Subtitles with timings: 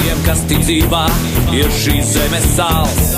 [0.00, 1.04] tiem, kas ticībā
[1.56, 3.12] ir šīs zemes sāls.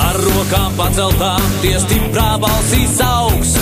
[0.00, 3.54] Ar rokām paceltām, tie stiprā balsīs augs.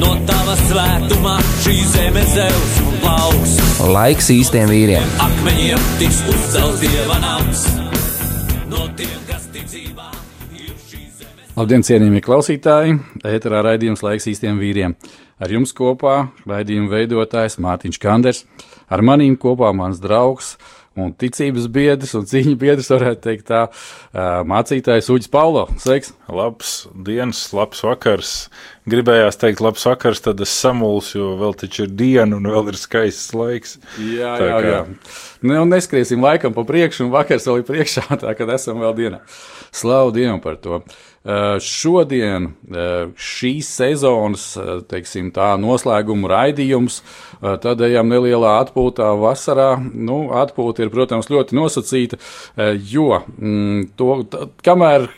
[0.00, 3.56] No tava svētumā šī zeme zeus un plauks.
[3.92, 5.12] Laiks īstiem vīriem.
[5.20, 7.66] Akmeņiem tiks uzcelts dieva nams.
[8.70, 11.52] No tiem, kas šīs zemes.
[11.58, 12.96] Labdien, cienījamie klausītāji!
[13.28, 14.96] Ēterā raidījums laiks īstiem vīriem.
[15.40, 16.16] Ar jums kopā
[16.48, 18.44] raidījuma veidotājs Mārtiņš Kanders,
[18.92, 20.54] ar manīm kopā mans draugs
[20.98, 23.66] un ticības biedrs un cīņu biedrs, varētu teikt, tā
[24.48, 25.66] mācītājs Uģis Paulo.
[25.80, 26.14] Sveiks!
[26.30, 26.74] Labs
[27.06, 28.32] dienas, labs vakars.
[28.90, 32.80] Gribējās teikt, labs vakars, tad es samulsu, jo vēl taču ir diena un vēl ir
[32.80, 33.78] skaists laiks.
[33.98, 34.72] Jā, tā jā, kā...
[34.74, 34.82] jā.
[35.46, 39.22] Nu, neskriesim laikam pa priekšu, un vakars vēl ir priekšā, tā kad esam vēl dienā.
[39.70, 40.80] Slavu Dievam par to!
[40.82, 41.09] Uh,
[41.60, 47.02] šodien uh, šīs sezonas, uh, teiksim, tā noslēguma raidījums,
[47.40, 49.74] tad ejam nelielā atpūtā vasarā.
[49.80, 52.18] Nu, atpūta ir, protams, ļoti nosacīta,
[52.92, 55.08] jo mm, to, tā, kamēr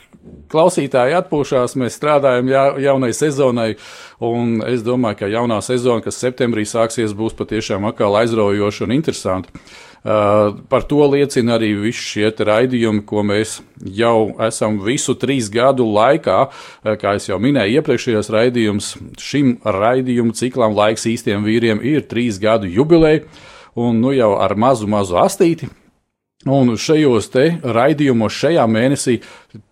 [0.51, 3.73] klausītāji atpūšās, mēs strādājam ja, jaunai sezonai,
[4.23, 9.63] un es domāju, ka jaunā sezona, kas septembrī sāksies, būs patiešām atkal aizraujoša un interesanta.
[10.03, 15.85] Uh, par to liecina arī visi šie raidījumi, ko mēs jau esam visu trīs gadu
[15.87, 18.89] laikā, uh, kā jau minēju, iepriekšējos raidījumos.
[19.23, 23.23] Šim raidījumu ciklam laiks īstiem vīriem ir trīs gadu jubileja,
[23.79, 25.71] un nu jau ar mazu, mazu astīti
[26.43, 29.13] Un šajos te raidījumos, šajā mēnesī,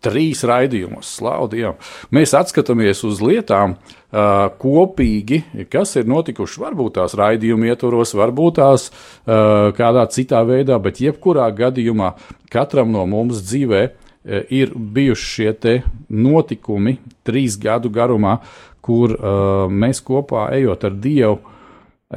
[0.03, 1.79] trīs raidījumos, slavu Dievam,
[2.15, 5.41] mēs atskatāmies uz lietām uh, kopīgi,
[5.71, 11.49] kas ir notikušas varbūt tās raidījuma ietvaros, varbūt tās uh, kādā citā veidā, bet jebkurā
[11.57, 12.13] gadījumā
[12.53, 15.75] katram no mums dzīvē uh, ir bijuši šie
[16.07, 18.37] notikumi trīs gadu garumā,
[18.79, 21.41] kur uh, mēs kopā ejot ar Dievu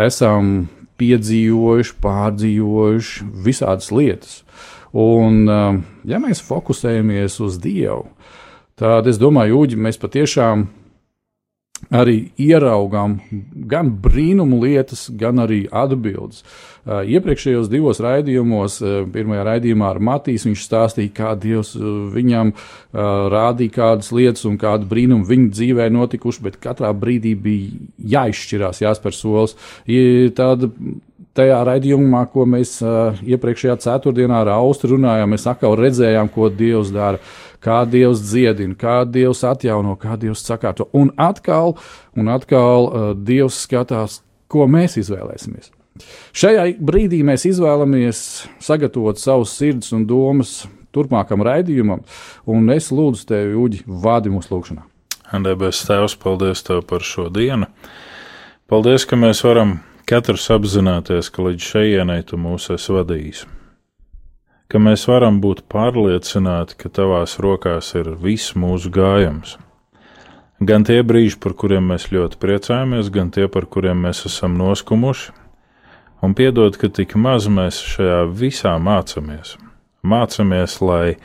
[0.06, 0.68] esam
[1.00, 4.40] piedzīvojuši, pārdzīvojuši visādas lietas.
[4.94, 8.06] Un, um, ja mēs fokusējamies uz Dievu,
[8.78, 10.68] tad es domāju, Uģi, mēs patiešām
[11.92, 13.18] arī ieraugām
[13.70, 16.44] gan brīnumu lietas, gan arī atbildes.
[16.84, 22.52] Uh, iepriekšējos divos raidījumos, uh, pirmajā raidījumā ar Matīs, viņš stāstīja, kā Dievs uh, viņam
[22.94, 29.16] rādīja kādas lietas un kādu brīnumu viņa dzīvē notikuši, bet katrā brīdī bija jāizšķirās, jāspēr
[29.16, 29.56] solis.
[30.36, 30.68] Tāda
[31.34, 36.92] tajā raidījumā, ko mēs uh, iepriekšējā ceturtdienā ar Austru runājām, mēs atkal redzējām, ko Dievs
[36.94, 37.20] dara,
[37.64, 40.88] kā Dievs dziedina, kā Dievs atjauno, kā Dievs sakārto.
[40.92, 41.76] Un atkal,
[42.16, 44.20] un atkal uh, Dievs skatās,
[44.50, 45.72] ko mēs izvēlēsimies.
[46.34, 48.18] Šajā brīdī mēs izvēlamies
[48.62, 50.64] sagatavot savus sirds un domas
[50.94, 52.02] turpmākam raidījumam,
[52.50, 54.84] un es lūdzu tevi, Uģi, vādi mūsu lūgšanā.
[55.44, 57.66] Debes Tēvs, paldies Tev par šo dienu.
[58.70, 63.44] Paldies, ka mēs varam Katrs apzināties, ka līdz šejienei tu mūs esi vadījis,
[64.68, 69.58] ka mēs varam būt pārliecināti, ka tavās rokās ir viss mūsu gājums.
[70.64, 75.32] Gan tie brīži, par kuriem mēs ļoti priecājamies, gan tie, par kuriem mēs esam noskumuši,
[76.24, 79.56] un piedod, ka tik maz mēs šajā visā mācāmies.
[80.04, 81.16] Mācāmies, lai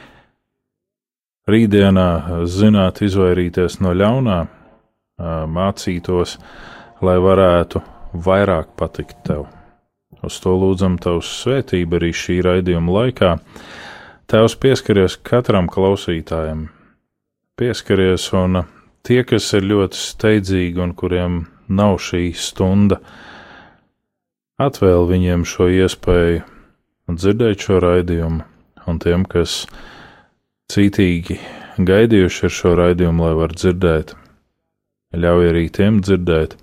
[1.49, 2.09] rītdienā
[2.49, 4.39] zinātu izvairīties no ļaunā,
[5.55, 6.35] mācītos,
[7.05, 7.83] lai varētu
[8.25, 9.47] vairāk patikt tev.
[10.25, 13.35] Uz to lūdzam Tavs svētību arī šī raidījuma laikā.
[14.29, 16.67] Tēvs pieskaries katram klausītājam,
[17.57, 18.63] pieskaries un
[19.07, 21.39] tie, kas ir ļoti steidzīgi un kuriem
[21.71, 22.99] nav šī stunda,
[24.59, 26.43] atvēl viņiem šo iespēju
[27.09, 28.43] dzirdēt šo raidījumu,
[28.85, 29.63] un tiem, kas
[30.69, 31.39] cītīgi
[31.79, 34.13] gaidījuši ar šo raidījumu, lai var dzirdēt,
[35.15, 36.59] ļauj arī tiem dzirdēt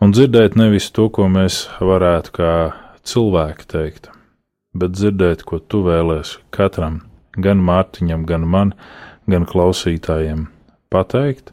[0.00, 2.52] un dzirdēt nevis to, ko mēs varētu kā
[3.06, 4.10] cilvēki teikt,
[4.74, 7.02] bet dzirdēt, ko tu vēlēsi katram,
[7.36, 8.74] gan Mārtiņam, gan man,
[9.30, 10.46] gan klausītājiem
[10.90, 11.52] pateikt,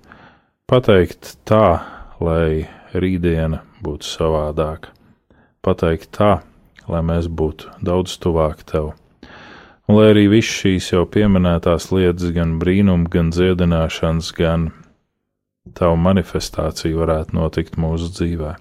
[0.69, 1.79] pateikt tā,
[2.23, 2.67] lai
[2.97, 4.94] rītdiena būtu savādāka,
[5.61, 6.39] pateikt tā,
[6.88, 8.95] lai mēs būtu daudz tuvāk tev.
[9.88, 14.71] Un lai arī viss šīs jau pieminētās lietas, gan brīnums, gan dziedināšanas, gan
[15.75, 18.56] tavu manifestāciju varētu notikt mūsu dzīvē.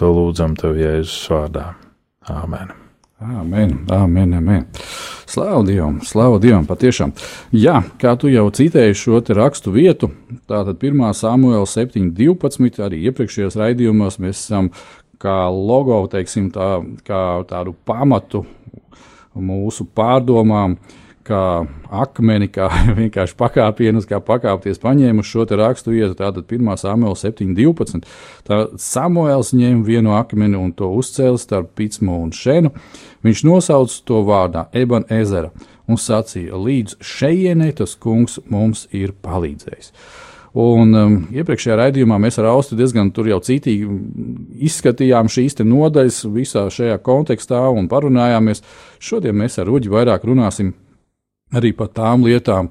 [0.00, 1.72] To lūdzam tev Jēzus vārdā.
[2.30, 2.72] Āmen!
[3.22, 4.64] Amen, amen, amen.
[5.26, 7.12] Slavu Dievam, slavu Dievam, patiešām.
[7.54, 10.10] Jā, kā tu jau citēji šo rakstu vietu,
[10.50, 11.04] tātad 1.
[11.14, 12.82] Samuēlā 7.12.
[12.82, 14.72] arī iepriekšējos raidījumos mēs esam
[15.22, 18.42] kā logo, teiksim, tā, kā tādu pamatu
[19.38, 20.74] mūsu pārdomām,
[21.26, 21.42] kā
[22.02, 22.68] akmeni, kā
[23.00, 26.16] vienkārši pakāpienus, kā pakāpties paņēmuši šo rakstu vietu.
[26.18, 26.72] Tātad 1.
[26.82, 28.08] Samuēlā 7.12.
[28.48, 32.72] Tā Samuēls ņēma vienu akmeni un to uzcēla starp Pitsmu un Šenu.
[33.22, 35.52] Viņš nosauca to vārdā Eban ezera
[35.90, 39.92] un sacīja, līdz šejienei tas kungs mums ir palīdzējis.
[40.52, 43.86] Un um, iepriekšējā raidījumā mēs ar Austu diezgan jau citīgi
[44.68, 48.60] izskatījām šīs nodaļas visā šajā kontekstā un parunājāmies.
[49.00, 50.74] Šodien mēs ar Uģi vairāk runāsim
[51.56, 52.70] arī par tām lietām,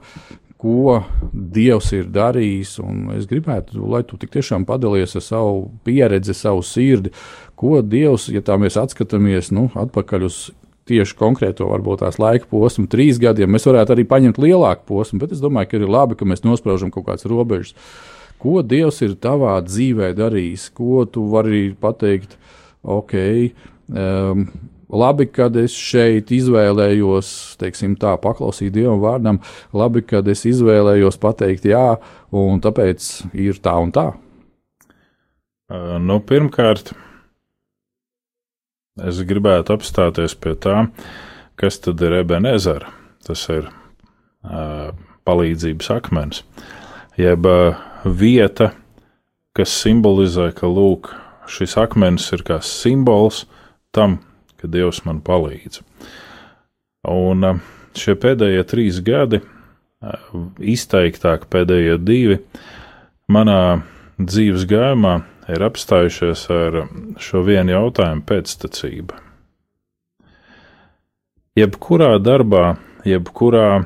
[0.62, 1.02] ko
[1.34, 2.76] Dievs ir darījis.
[3.18, 7.14] Es gribētu, lai tu tiešām padalies ar savu pieredzi, savu sirdi,
[7.58, 10.44] ko Dievs, ja tā mēs atskatāmies nu, atpakaļ uz
[10.90, 13.52] tieši konkrēto varbūt tās laika posmu, trīs gadiem.
[13.54, 16.94] Mēs varētu arī paņemt lielāku posmu, bet es domāju, ka ir labi, ka mēs nospraužam
[16.94, 17.76] kaut kādas robežas.
[18.42, 22.38] Ko Dievs ir tavā dzīvē darījis, ko tu vari pateikt,
[22.82, 23.14] ok,
[23.94, 24.48] um,
[24.92, 27.30] labi, kad es šeit izvēlējos,
[27.62, 29.40] teiksim, tā paklausīt Dievam vārdam,
[29.74, 31.86] labi, kad es izvēlējos pateikt jā,
[32.32, 34.10] un tāpēc ir tā un tā.
[36.04, 36.92] Nu, pirmkārt,
[39.00, 40.84] Es gribētu apstāties pie tā,
[41.56, 42.90] kas tad ir ebenezera.
[43.24, 44.92] Tas ir uh,
[45.24, 46.42] palīdzības akmens,
[47.16, 48.72] jeb uh, vieta,
[49.56, 51.14] kas simbolizē, ka lūk,
[51.48, 53.46] šis akmens ir kā simbols
[53.96, 54.20] tam,
[54.62, 55.82] ka Dievs man palīdz.
[57.12, 57.64] Un uh,
[57.98, 62.40] šie pēdējie trīs gadi, uh, izteiktāk pēdējie divi,
[63.32, 63.82] manā
[64.22, 65.18] dzīves gājumā
[65.52, 66.84] ir apstājušies ar
[67.22, 69.20] šo vienu jautājumu pēctecība.
[71.58, 73.84] Jebkurā darbā, jebkurā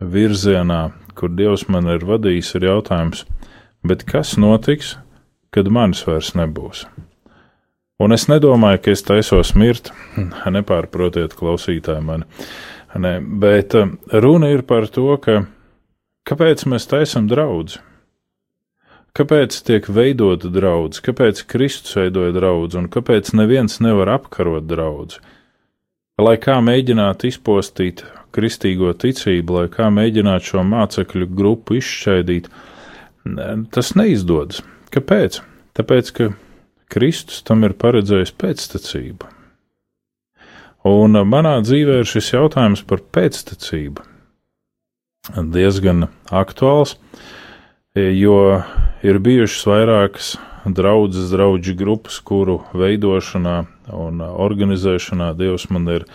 [0.00, 0.80] virzienā,
[1.16, 3.24] kur Dievs man ir vadījis, ir jautājums,
[3.86, 4.96] bet kas notiks,
[5.54, 6.86] kad manis vairs nebūs?
[8.02, 9.92] Un es nedomāju, ka es taisos mirt,
[10.56, 12.26] nepārprotiet, klausītāji mani,
[13.00, 15.44] ne, bet eh, runa ir par to, ka
[16.28, 17.80] kāpēc mēs taisam draudzi?
[19.16, 25.22] Kāpēc tiek veidota draudzene, kāpēc Kristus veidoja draugu un kāpēc neviens nevar apkarot draugu?
[26.20, 28.02] Lai kā mēģinātu izpostīt
[28.36, 32.50] kristīgo ticību, lai kā mēģinātu šo mācekļu grupu izšķaidīt,
[33.72, 34.60] tas neizdodas.
[34.92, 35.40] Kāpēc?
[35.76, 36.28] Tāpēc, ka
[36.92, 39.32] Kristus tam ir paredzējis pēctecību.
[40.86, 44.04] Un manā dzīvē ir šis jautājums par pēctecību
[45.34, 46.94] diezgan aktuāls,
[47.96, 48.36] jo
[49.02, 50.28] ir bijušas vairākas
[50.66, 53.56] draudzes, draugu grupas, kuru veidošanā
[53.94, 56.06] un organizēšanā Dievs man ir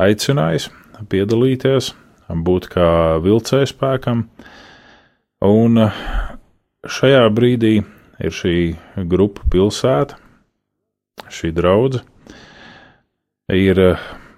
[0.00, 0.70] aicinājis
[1.08, 1.92] piedalīties,
[2.28, 4.26] būt kā vilcēju spēkam.
[5.42, 5.88] Un
[6.88, 7.80] šajā brīdī
[8.22, 8.56] ir šī
[9.10, 10.18] grupa pilsēta,
[11.32, 12.06] šī draudzene.
[13.52, 13.78] Ir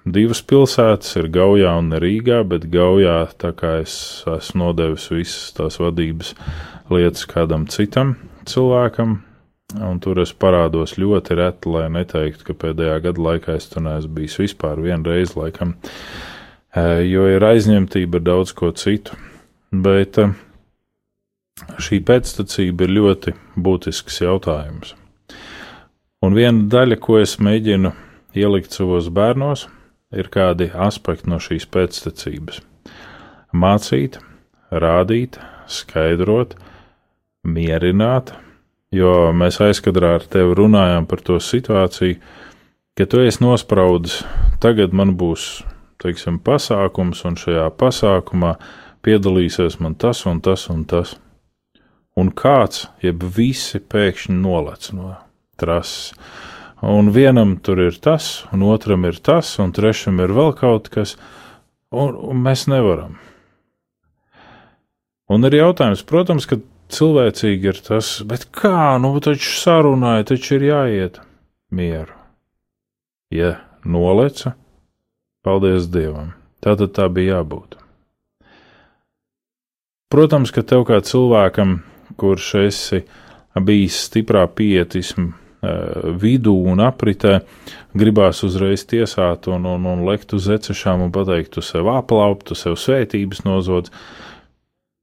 [0.05, 5.79] divas pilsētas, ir Gaujā un Rīgā, bet Gaujā tā kā es esmu nodevis visas tās
[5.81, 6.35] vadības
[6.93, 8.17] lietas kādam citam
[8.49, 9.19] cilvēkam,
[9.81, 14.19] un tur es parādos ļoti reti, lai neteiktu, ka pēdējā gada laikā es tur neesmu
[14.19, 15.77] bijis vispār vienreiz, laikam,
[16.75, 19.17] e, jo ir aizņemtība ar daudz ko citu.
[19.73, 20.29] Bet e,
[21.79, 24.95] šī pēctecība ir ļoti būtisks jautājums.
[26.25, 27.93] Un viena daļa, ko es mēģinu
[28.35, 29.67] ielikt savos bērnos,
[30.15, 32.63] ir kādi aspekti no šīs pēctecības.
[33.55, 34.19] Mācīt,
[34.71, 35.39] rādīt,
[35.71, 36.57] skaidrot,
[37.47, 38.33] mierināt,
[38.95, 42.19] jo mēs aizkadrā ar tevi runājām par to situāciju,
[42.99, 44.23] ka tu esi nospraudis,
[44.63, 45.63] tagad man būs,
[46.03, 48.57] teiksim, pasākums, un šajā pasākumā
[49.05, 51.19] piedalīsies man tas un tas un tas.
[52.21, 55.17] Un kāds, jeb visi pēkšņi nolec no
[55.59, 56.13] trases.
[56.85, 61.15] Un vienam tur ir tas, un otram ir tas, un trešam ir vēl kaut kas,
[61.91, 63.17] un, un mēs nevaram.
[65.33, 66.59] Un ir jautājums, protams, ka
[66.93, 71.23] cilvēcīgi ir tas, bet kā, nu, taču sarunāja, taču ir jāiet
[71.73, 72.13] mieru.
[73.33, 73.57] Ja
[73.89, 74.53] noleca,
[75.43, 77.79] paldies Dievam, tā tad tā bija jābūt.
[80.13, 81.81] Protams, ka tev kā cilvēkam,
[82.21, 83.03] kurš esi
[83.55, 87.39] bijis stiprā pietismu eh, vidū un apritē,
[87.95, 92.59] gribās uzreiz tiesāt un, un, un lekt uz ecešām un pateikt, tu sev aplaupt, tu
[92.59, 93.93] sev svētības nozodz.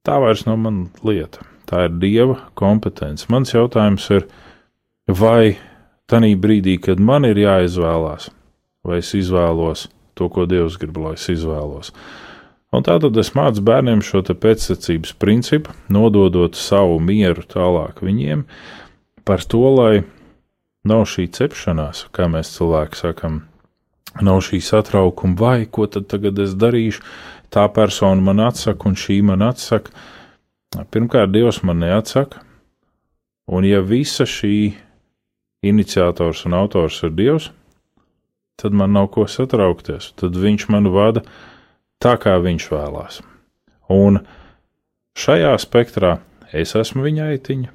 [0.02, 1.46] Tā vairs nav mana lieta.
[1.70, 3.28] Tā ir dieva kompetence.
[3.32, 4.26] Mans jautājums ir,
[5.08, 5.54] vai
[6.10, 8.28] tajā brīdī, kad man ir jāizvēlās,
[8.84, 9.86] vai es izvēlos
[10.18, 11.92] to, ko Dievs grib, lai es izvēlos.
[12.72, 18.46] Un tā tad es mācu bērniem šo pēcsacības principu, nododot savu mieru tālāk viņiem
[19.28, 20.04] par to, lai
[20.88, 23.42] nav šī cepšanās, kā mēs cilvēki sakam,
[24.24, 27.04] nav šī satraukuma, vai ko tad tagad es darīšu,
[27.52, 29.92] tā persona man atsaka un šī man atsaka.
[30.72, 32.40] Pirmkārt, Dievs man neatsaka,
[33.52, 34.72] un ja visa šī
[35.62, 37.50] iniciators un autors ir Dievs,
[38.56, 40.14] tad man nav ko satraukties.
[40.16, 41.22] Tad viņš man vada
[42.02, 43.20] tā, kā viņš vēlās.
[43.92, 44.20] Un
[45.18, 46.16] šajā spektrā
[46.52, 47.72] es esmu viņa aitiņa,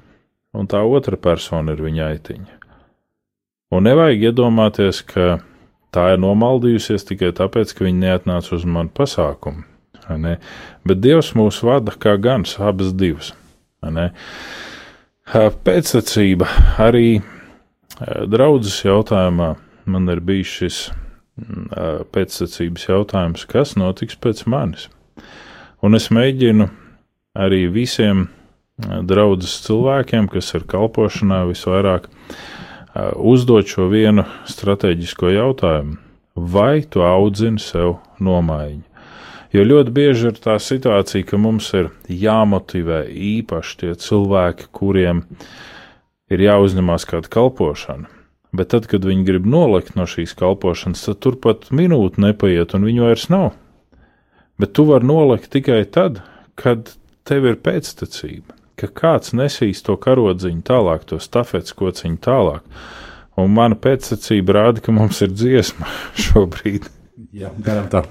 [0.58, 2.54] un tā otra persona ir viņa aitiņa.
[3.74, 5.40] Un nevajag iedomāties, ka
[5.92, 9.64] tā ir nomaldījusies tikai tāpēc, ka viņi neatnāca uz manu pasākumu.
[10.16, 10.38] Ne?
[10.88, 13.34] Bet Dievs mūs vada kā gans, abas divas.
[15.68, 16.48] Pēcsacība
[16.80, 17.20] arī
[18.30, 19.50] draudzes jautājumā
[19.88, 20.78] man ir bijis šis
[22.14, 24.88] pēcsacības jautājums, kas notiks pēc manis.
[25.84, 26.68] Un es mēģinu
[27.38, 28.26] arī visiem
[28.78, 32.08] draudzes cilvēkiem, kas ir kalpošanā visvairāk,
[33.14, 35.98] uzdot šo vienu strateģisko jautājumu:
[36.34, 38.84] vai tu audzini sev nomaiņu?
[39.54, 45.22] Jo ļoti bieži ir tā situācija, ka mums ir jāmotivē īpaši tie cilvēki, kuriem
[46.28, 48.17] ir jāuzņemās kāda kalpošana.
[48.56, 53.04] Bet tad, kad viņi grib nolikt no šīs kalpošanas, tad turpat minūte nepaiet, un viņu
[53.04, 53.50] vairs nav.
[54.58, 56.22] Bet tu vari nolikt tikai tad,
[56.58, 56.94] kad
[57.28, 62.64] tev ir pēctecība, ka kāds nesīs to karodziņu tālāk, to stafetes kociņu tālāk.
[63.38, 65.90] Un mana pēctecība rāda, ka mums ir dziesma
[66.24, 66.88] šobrīd.
[67.36, 68.06] Jā, garām tā.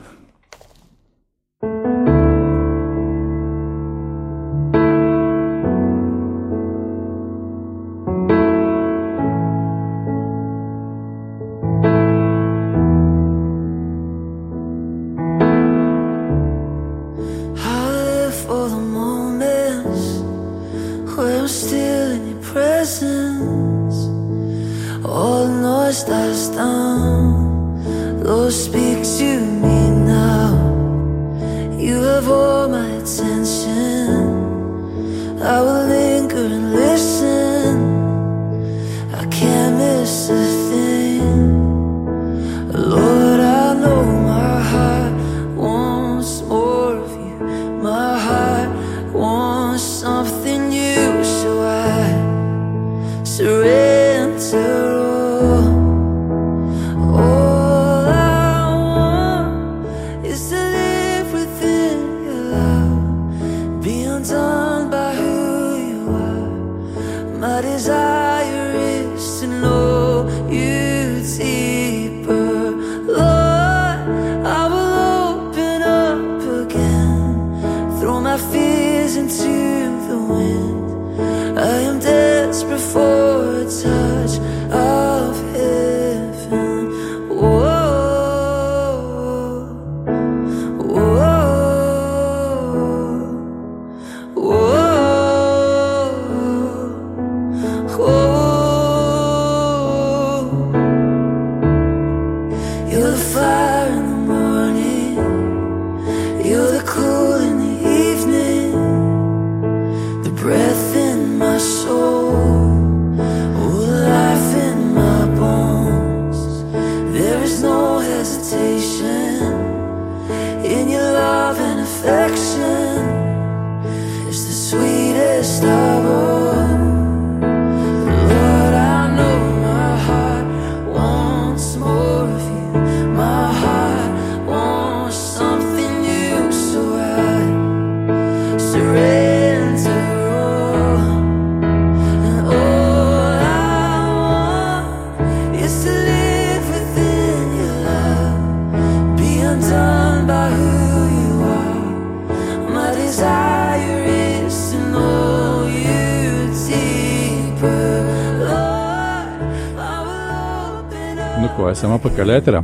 [161.72, 162.60] Esam apakaļ ēterā.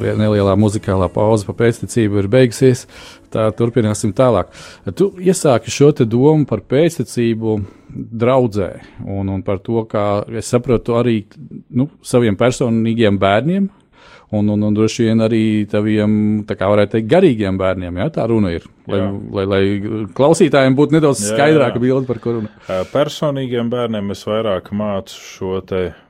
[0.00, 2.84] Nelielā muzikālā pauze pa pēctecību ir beigusies.
[3.32, 4.52] Tā turpināsim tālāk.
[4.96, 7.56] Tu iesāki šo domu par pēctecību
[8.22, 8.70] draudzē
[9.04, 11.24] un, un par to, kā es saprotu arī
[11.70, 13.68] nu, saviem personīgiem bērniem,
[14.30, 16.16] un, un, un droši vien arī taviem,
[16.48, 18.00] tā kā varētu teikt, garīgiem bērniem.
[18.02, 18.66] Jā, tā runa ir.
[18.90, 19.10] Lai, jā.
[19.38, 19.60] lai, lai
[20.16, 22.50] klausītājiem būtu nedaudz jā, skaidrāka bilde par ko runa.
[22.92, 25.60] Personīgiem bērniem es vairāk mācu šo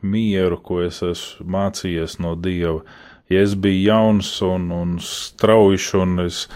[0.02, 2.82] mieru, ko es esmu mācījies no Dieva.
[3.28, 6.46] ja es biju jauns un, un strauji, un es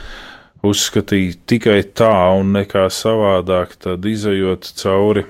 [0.62, 5.24] uzskatīju tikai tā un nekā savādāk, tad izējot cauri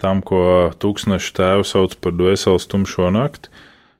[0.00, 3.48] tam, ko tūkstneša tēvs sauc par dvēseles tumšo nakti,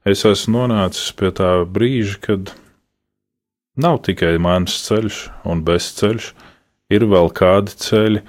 [0.08, 2.52] es esmu nonācis pie tā brīža, kad
[3.76, 5.20] nav tikai mans ceļš
[5.50, 6.32] un bezceļš,
[6.94, 8.23] ir vēl kādi ceļi,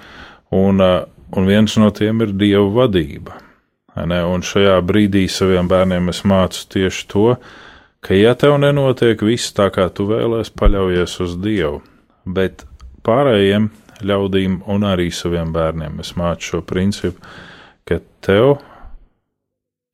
[0.56, 3.40] un, un viens no tiem ir Dieva vadība.
[3.96, 4.20] Ne?
[4.28, 7.26] Un šajā brīdī saviem bērniem es mācu tieši to,
[8.04, 11.80] ka, ja tev nenotiek viss tā, kā tu vēlēsies, paļaujies uz Dievu,
[12.26, 12.66] bet
[13.06, 13.70] pārējiem
[14.04, 17.22] ļaudīm un arī saviem bērniem es mācu šo principu,
[17.88, 18.58] ka tev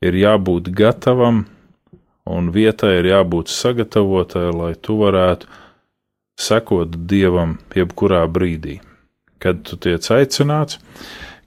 [0.02, 1.44] ir jābūt gatavam
[2.28, 5.50] un vietai ir jābūt sagatavotai, lai tu varētu
[6.38, 8.78] sekot Dievam jebkurā brīdī.
[9.42, 10.78] Kad tu tiec aicināts,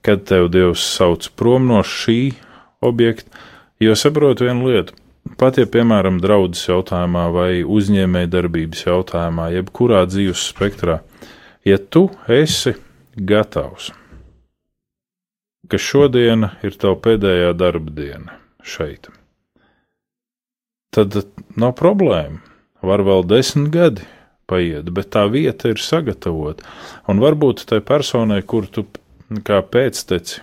[0.04, 2.36] kad tev Dievs sauc prom no šī
[2.84, 3.30] objekta,
[3.80, 4.94] jo saprotu vienu lietu.
[5.40, 11.00] Pat ja, piemēram, draudzes jautājumā vai uzņēmēja darbības jautājumā, jebkurā dzīves spektrā,
[11.66, 12.76] ja tu esi
[13.16, 13.90] gatavs,
[15.66, 19.10] ka šodiena ir tava pēdējā darba diena šeit,
[20.96, 21.18] tad
[21.58, 22.40] nav problēma.
[22.86, 24.06] Var vēl desmit gadi
[24.46, 26.64] paiet, bet tā vieta ir sagatavota.
[27.10, 28.86] Un varbūt tai personai, kur tu
[29.46, 30.42] kā pēcteci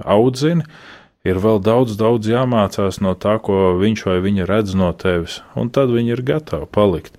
[0.00, 0.66] audzini,
[1.26, 5.72] ir vēl daudz, daudz jāmācās no tā, ko viņš vai viņa redz no tevis, un
[5.74, 7.16] tad viņi ir gatavi palikt.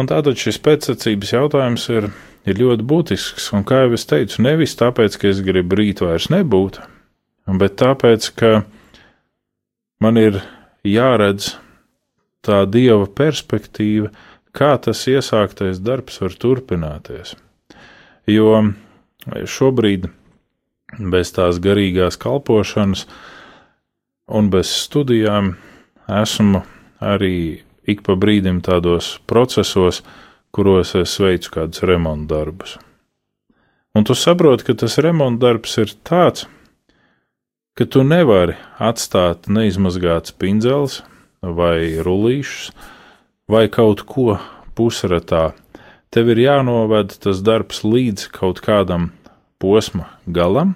[0.00, 2.08] Un tātad šis pēcsacības jautājums ir,
[2.48, 6.30] ir ļoti būtisks, un kā jau es teicu, nevis tāpēc, ka es gribu rīt vairs
[6.32, 6.80] nebūt,
[7.60, 8.52] bet tāpēc, ka
[10.00, 10.40] man ir
[10.86, 11.54] jāredz
[12.44, 14.10] tā dieva perspektīva,
[14.56, 17.34] kā tas iesāktais darbs var turpināties.
[18.30, 18.72] Jo
[19.28, 20.08] šobrīd
[21.12, 23.06] bez tās garīgās kalpošanas
[24.30, 25.54] un bez studijām
[26.10, 26.62] esmu
[27.00, 30.02] arī ik pa brīdim tādos procesos,
[30.50, 32.78] kuros es veicu kādus remonta darbus.
[33.94, 36.59] Un tu saproti, ka tas remonta darbs ir tāds, ka
[37.88, 40.98] tu nevari atstāt neizmazgāts pindzels
[41.40, 42.74] vai rullīšus,
[43.48, 44.36] vai kaut ko
[44.76, 45.52] pusratā.
[46.10, 49.12] Tev ir jānoved tas darbs līdz kaut kādam
[49.62, 50.74] posma galam,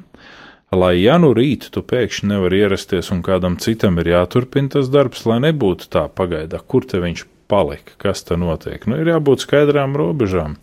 [0.75, 5.25] lai ja nu rīt tu pēkšņi nevar ierasties un kādam citam ir jāturpina tas darbs,
[5.27, 8.87] lai nebūtu tā pagaidā, kur te viņš palika, kas te notiek.
[8.89, 10.57] Nu, ir jābūt skaidrām robežām.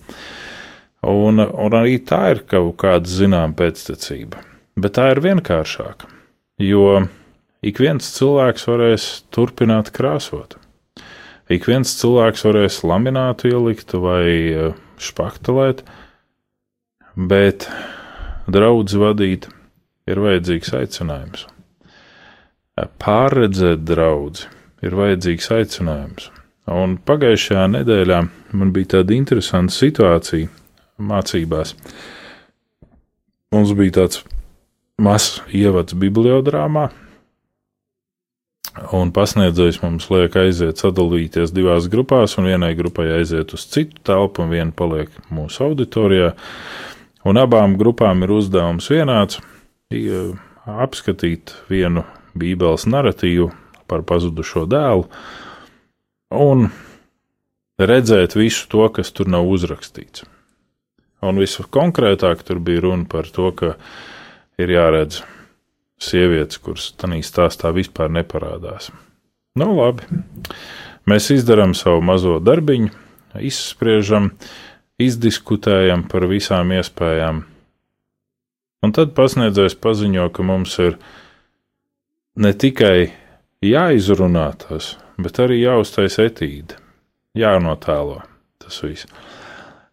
[1.08, 4.44] Un, un arī tā ir kaut kāda zināma pēctecība.
[4.82, 6.10] Bet tā ir vienkāršāka,
[6.62, 7.06] jo
[7.66, 10.58] ik viens cilvēks varēs turpināt krāsot.
[11.52, 15.84] Ik viens cilvēks varēs laminātu ielikt vai eh, špaktelēt,
[17.16, 17.68] bet
[18.48, 19.50] draudz vadīt
[20.08, 21.48] ir vajadzīgs aicinājums.
[23.02, 24.48] Pārredzēt draudzi
[24.86, 26.30] ir vajadzīgs aicinājums.
[26.72, 28.22] Un pagājušajā nedēļā
[28.58, 30.48] man bija tāda interesanta situācija
[31.12, 31.76] mācībās.
[33.52, 34.22] Mums bija tāds
[35.02, 36.90] mazs ievads bibliodrāmā,
[38.96, 44.46] Un pasniedzējs mums liek aiziet, sadalīties divās grupās, un vienai grupai aiziet uz citu telpu,
[44.46, 46.32] un viena paliek mūsu auditorijā.
[47.28, 49.42] Un abām grupām ir uzdevums vienāds-
[50.86, 53.52] apskatīt vienu Bībeles narratīvu
[53.92, 55.10] par pazudušo dēlu
[56.32, 56.72] un
[57.78, 60.24] redzēt visu to, kas tur nav uzrakstīts.
[61.22, 63.76] Un viskonkrētāk tur bija runa par to, ka
[64.62, 65.22] ir jāredz
[66.02, 68.90] sievietes, kuras tādā stāstā vispār neparādās.
[69.60, 70.08] Nu, labi.
[71.10, 72.92] Mēs izdarām savu mazo darbiņu,
[73.42, 74.30] izspriežam,
[75.02, 77.42] izdiskutējam par visām iespējām.
[78.82, 80.98] Un tad pasniedzējs paziņo, ka mums ir
[82.42, 83.12] ne tikai
[83.66, 86.80] jāizrunā tas, bet arī jāuztais etīde,
[87.38, 88.22] jānotēlo
[88.62, 89.10] tas viss.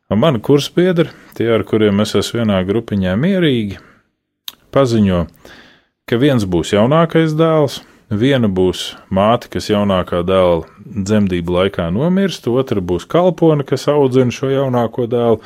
[0.09, 3.77] Un mani kursbiedri, tie, ar kuriem es esmu vienā grupiņā mierīgi,
[4.75, 5.25] paziņo,
[6.09, 12.81] ka viens būs jaunākais dēls, viena būs māte, kas jaunākā dēla dzemdību laikā nomirst, otra
[12.81, 15.41] būs kalpone, kas audzina šo jaunāko dēlu,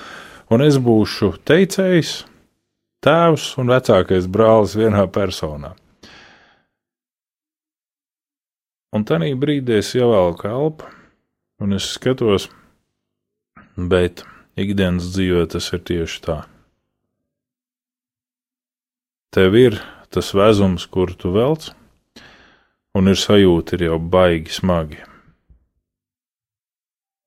[0.52, 2.22] un es būšu teicējs,
[3.02, 5.74] tēvs un vecākais brālis vienā personā.
[8.92, 10.90] Un tajā brīdī es ievēlu elpu,
[11.64, 12.50] un es skatos,
[13.76, 14.26] bet
[14.60, 16.42] ikdienas dzīvē tas ir tieši tā.
[19.32, 19.78] Tev ir
[20.12, 21.70] tas vezums, kur tu velc,
[22.92, 24.98] un ir sajūta, ir jau baigi smagi.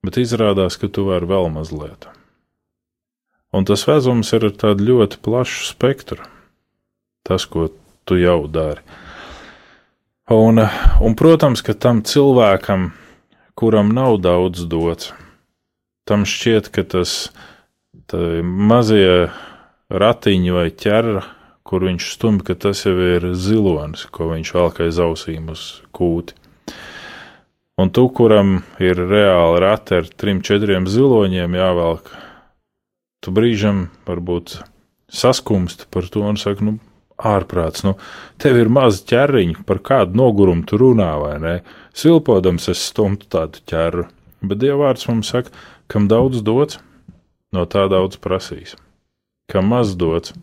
[0.05, 2.05] Bet izrādās, ka tu vari vēl mazliet.
[3.55, 6.21] Un tas vezums ir ar tādu ļoti plašu spektru.
[7.25, 7.71] Tas, ko
[8.05, 8.83] tu jau dari.
[10.29, 10.61] Un,
[11.01, 12.91] un, protams, ka tam cilvēkam,
[13.57, 15.09] kuram nav daudz dots,
[16.05, 17.15] tam šķiet, ka tas
[18.45, 19.31] mazie
[19.89, 21.25] ratiņi vai ķerra,
[21.65, 26.37] kur viņš stumj, ka tas jau ir zilonis, ko viņš velk aiz ausīm uz kūti.
[27.81, 32.11] Un tu, kuram ir reāli rati ar trim, četriem ziloņiem jāvelk,
[33.19, 34.59] tu brīžam varbūt
[35.11, 36.77] saskumst par to un saka, nu,
[37.17, 37.95] ārprāts, nu,
[38.39, 41.55] tev ir maz ķēriņu, par kādu nogurumu tu runā, vai ne?
[41.95, 44.07] Silpodams es stumtu tādu ķēru,
[44.45, 45.51] bet Dievvvārds mums saka,
[45.91, 46.79] kam daudz dots,
[47.55, 48.75] no tā daudz prasīs.
[49.51, 50.35] Kam maz dots,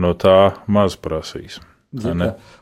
[0.00, 0.38] no tā
[0.70, 1.58] maz prasīs.
[1.96, 2.12] Ja,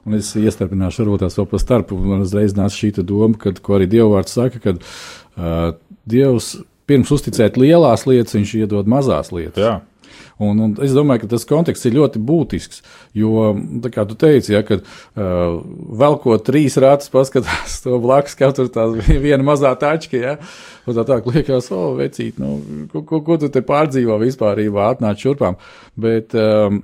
[0.07, 3.75] un es iestarpināšu, varbūt tās vēl pa starpu, man uzreiz nāca šī doma, kad, ko
[3.75, 5.73] arī Dievvvārds saka, kad uh,
[6.07, 6.53] Dievs
[6.87, 9.59] pirms uzticēt lielās lietas, viņš iedod mazās lietas.
[9.59, 9.75] Jā.
[10.43, 12.83] Un, un es domāju, ka tas konteksts ir ļoti būtisks.
[13.17, 13.55] Jo,
[13.93, 15.63] kā tu teici, ja, kad uh,
[15.97, 18.85] velkot trīs ratus, paskatās to blakus, kā tur tā
[19.27, 20.35] viena mazā tačka, ja,
[20.85, 22.59] un tā tā liekas, o, oh, vecīt, nu,
[22.93, 25.57] ko, ko, ko tu te pārdzīvo vispārībā, atnāc šurpām.
[25.97, 26.83] Bet um,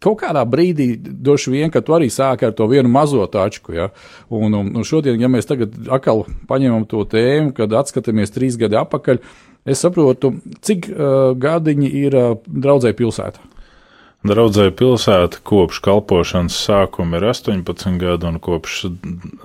[0.00, 3.74] kaut kādā brīdī, droši vien, ka tu arī sāki ar to vienu mazo tačku.
[3.76, 3.90] Ja?
[4.32, 8.78] Un, un, un šodien, ja mēs tagad atkal paņemam to tēmu, kad atskatāmies trīs gadi
[8.80, 9.20] atpakaļ,
[9.68, 13.44] es saprotu, cik uh, gadiņi ir uh, draudzē pilsētā.
[14.26, 18.80] Draudzēja pilsēta kopš kalpošanas sākuma ir 18 gadi, un kopš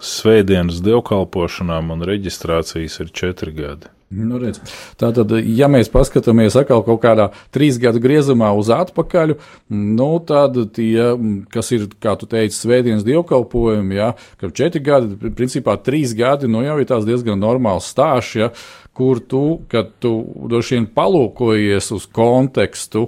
[0.01, 3.91] svētdienas dievkalpošanām un reģistrācijas ir 4 gadi.
[4.13, 4.59] Nu, redz.
[4.99, 9.36] Tātad, ja mēs paskatāmies atkal kaut kādā trīs gadu griezumā uz atpakaļ,
[9.73, 11.07] nu, tad tie,
[11.53, 16.62] kas ir, kā tu teici, svētdienas dievkalpojumi, ja, ka četri gadi, principā trīs gadi, nu
[16.65, 18.51] jau ir tās diezgan normāls stāsts, ja,
[18.93, 20.13] kur tu, kad tu
[20.49, 23.08] droši vien palūkojies uz kontekstu,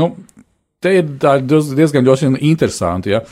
[0.00, 0.10] nu,
[0.80, 3.12] te ir diezgan ļoti interesanti.
[3.16, 3.22] Ja?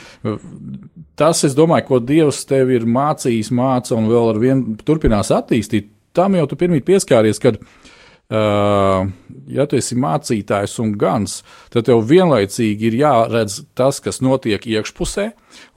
[1.15, 5.89] Tas, es domāju, ko Dievs tev ir mācījis, māca un vēl ar vienu turpinās attīstīt,
[6.15, 7.84] tam jau tu pirmie pieskāries, kad Uh,
[8.29, 11.41] ja tu esi mācītājs un gans,
[11.73, 15.27] tad tev vienlaicīgi ir jāredz tas, kas notiek iekšpusē,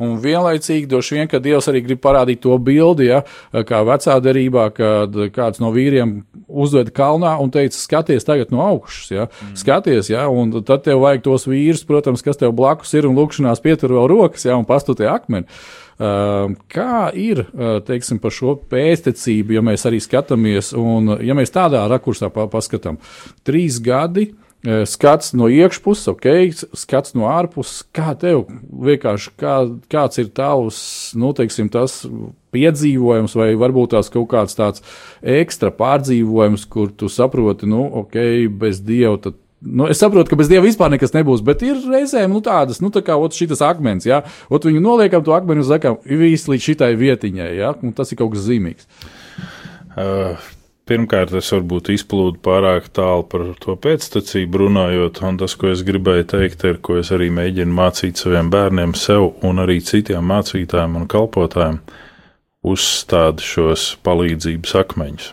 [0.03, 3.21] un vienlaicīgi droši vien, ka Dievs arī grib parādīt to bildi, ja,
[3.53, 9.11] kā vecā derībā, kad kāds no vīriem uzveda kalnā un teica, skaties tagad no augšas,
[9.13, 9.59] ja, mm.
[9.61, 13.61] skaties, ja, un tad tev vajag tos vīrus, protams, kas tev blakus ir un lūkšanās
[13.65, 15.45] pietur vēl rokas, ja, un pastutē akmeni.
[15.45, 21.51] Ehm, kā ir eh, teiksim, par šo pēstniecību, ja mēs arī skatāmies, un ja mēs
[21.55, 23.01] tādā rakursā paskatām,
[23.47, 24.31] trīs gadi.
[24.67, 26.27] Eh, skats no iekšpuses, ok,
[26.75, 27.85] skats no ārpuses.
[27.95, 29.59] Kā tev vienkārši, kā,
[29.91, 30.81] kāds ir tavs,
[31.19, 32.01] nu, teiksim, tas
[32.55, 34.83] piedzīvojums, vai varbūt tās kaut kāds tāds
[35.23, 38.19] ekstra pārdzīvojums, kur tu saproti, nu, ok,
[38.59, 42.31] bez dieva, tad Nu, es saprotu, ka bez dieva vispār nekas nebūs, bet ir reizēm
[42.31, 44.23] nu, tādas, nu, tā kā šis akmens, ja
[44.55, 48.37] ot viņu noliekam to akmeni un sakām, viss līdz šitai vietiņai, ja, tas ir kaut
[48.37, 48.87] kas zīmīgs.
[49.99, 50.39] Uh.
[50.89, 56.25] Pirmkārt, es varbūt izplūdu pārāk tālu par to pēctecību runājot, un tas, ko es gribēju
[56.31, 61.05] teikt, ir, ko es arī mēģinu mācīt saviem bērniem, sev un arī citiem mācītājiem un
[61.13, 61.83] kalpotājiem,
[62.73, 65.29] uzstāda šos palīdzības akmeņus.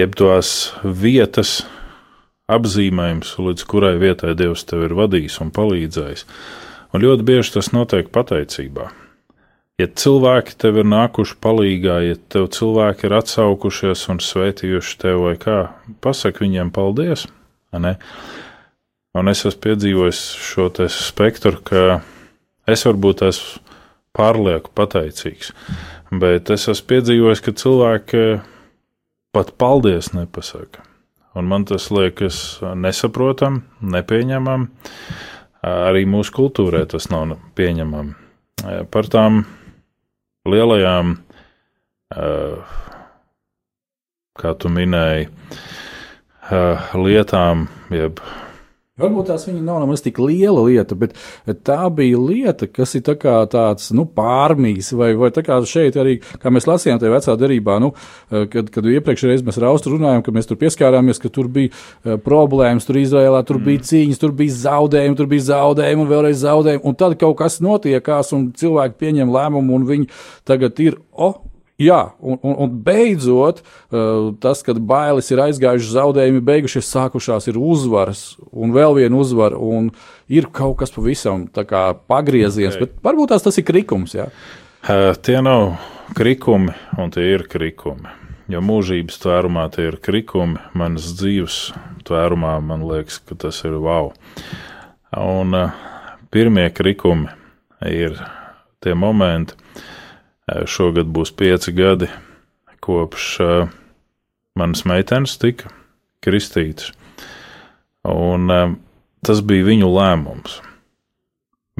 [0.00, 1.58] Jeb tos vietas,
[2.52, 6.26] apzīmējums, līdz kurai vietai Dievs tev ir vadījis un palīdzējis.
[6.94, 8.90] Un ļoti bieži tas notiek pateicībā.
[9.80, 15.34] Ja cilvēki tev ir nākuši palīgā, ja tev cilvēki ir atsaukušies un svētījuši tev vai
[15.40, 15.58] kā,
[16.04, 17.26] pasaki viņiem paldies,
[17.74, 17.96] ne?
[19.18, 22.00] Un es esmu piedzīvojis šo spektru, ka
[22.70, 23.62] es varbūt esmu
[24.14, 25.50] pārlieku pateicīgs,
[26.22, 28.24] bet es esmu piedzīvojis, ka cilvēki
[29.34, 30.86] pat paldies nepasaka.
[31.34, 34.68] Un man tas liekas nesaprotam, nepieņemam.
[35.64, 38.12] Arī mūsu kultūrē tas nav pieņemam.
[38.92, 39.42] Par tām
[40.46, 41.16] lielajām,
[44.34, 45.30] kā tu minēji,
[46.94, 48.20] lietām, jeb
[48.94, 51.16] Varbūt tās viņa nav nemaz tik liela lieta, bet
[51.66, 53.16] tā bija lieta, kas ir tā
[53.50, 57.80] tāds nu, pārmīs, vai, vai tā kā šeit arī, kā mēs lasījām tajā vecā derībā,
[57.82, 57.88] nu,
[58.30, 61.72] kad, kad iepriekšējā reizē mēs ar Austu runājām, ka mēs tur pieskārāmies, ka tur bija
[61.72, 63.66] uh, problēmas, tur Izrēlā, tur mm.
[63.66, 67.58] bija cīņas, tur bija zaudējumi, tur bija zaudējumi un vēlreiz zaudējumi, un tad kaut kas
[67.66, 70.08] notiekās, un cilvēki pieņem lēmumu, un viņi
[70.46, 71.40] tagad ir, oh,
[71.82, 73.58] Jā, un, un, un beidzot,
[73.90, 79.58] uh, tas, kad bailes ir aizgājušas, zaudējumi beigušies, sākušās ir uzvaras, un vēl viena uzvara,
[79.58, 79.88] un
[80.30, 82.86] ir kaut kas pavisam pagrieziens, okay.
[82.86, 84.14] bet varbūt tās tas ir krikums.
[84.14, 84.28] Jā.
[84.86, 85.80] Uh, tie nav
[86.14, 88.12] krikumi, un tie ir krikumi.
[88.52, 91.58] Jo mūžības tvērumā tie ir krikumi, manas dzīves
[92.06, 94.12] tvērumā man liekas, ka tas ir wow.
[95.18, 95.74] Un uh,
[96.30, 97.34] pirmie krikumi
[97.90, 98.14] ir
[98.84, 99.58] tie momenti,
[100.44, 102.10] Šogad būs pieci gadi,
[102.84, 103.38] kopš
[104.58, 105.70] manas meitenes tika
[106.24, 106.92] kristītas.
[108.04, 108.52] Un
[109.24, 110.60] tas bija viņu lēmums.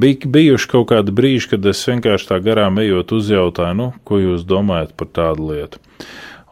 [0.00, 4.46] Bija bijuši kaut kādi brīži, kad es vienkārši tā garām ejot, uzjautāju, nu, ko jūs
[4.48, 5.79] domājat par tādu lietu.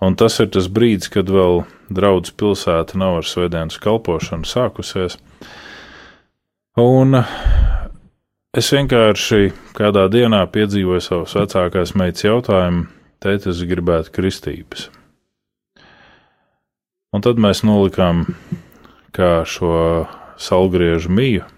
[0.03, 5.19] Un tas ir tas brīdis, kad vēl draudzes pilsēta nav ar svētdienas kalpošanu sākusies.
[6.79, 7.19] Un
[8.57, 12.85] es vienkārši kādā dienā piedzīvoju savas vecākās meitas jautājumu,
[13.23, 14.91] tēt, es gribētu kristības.
[17.13, 18.27] Un tad mēs nolikām
[19.13, 20.05] kā šo
[20.41, 21.49] salgriežu miju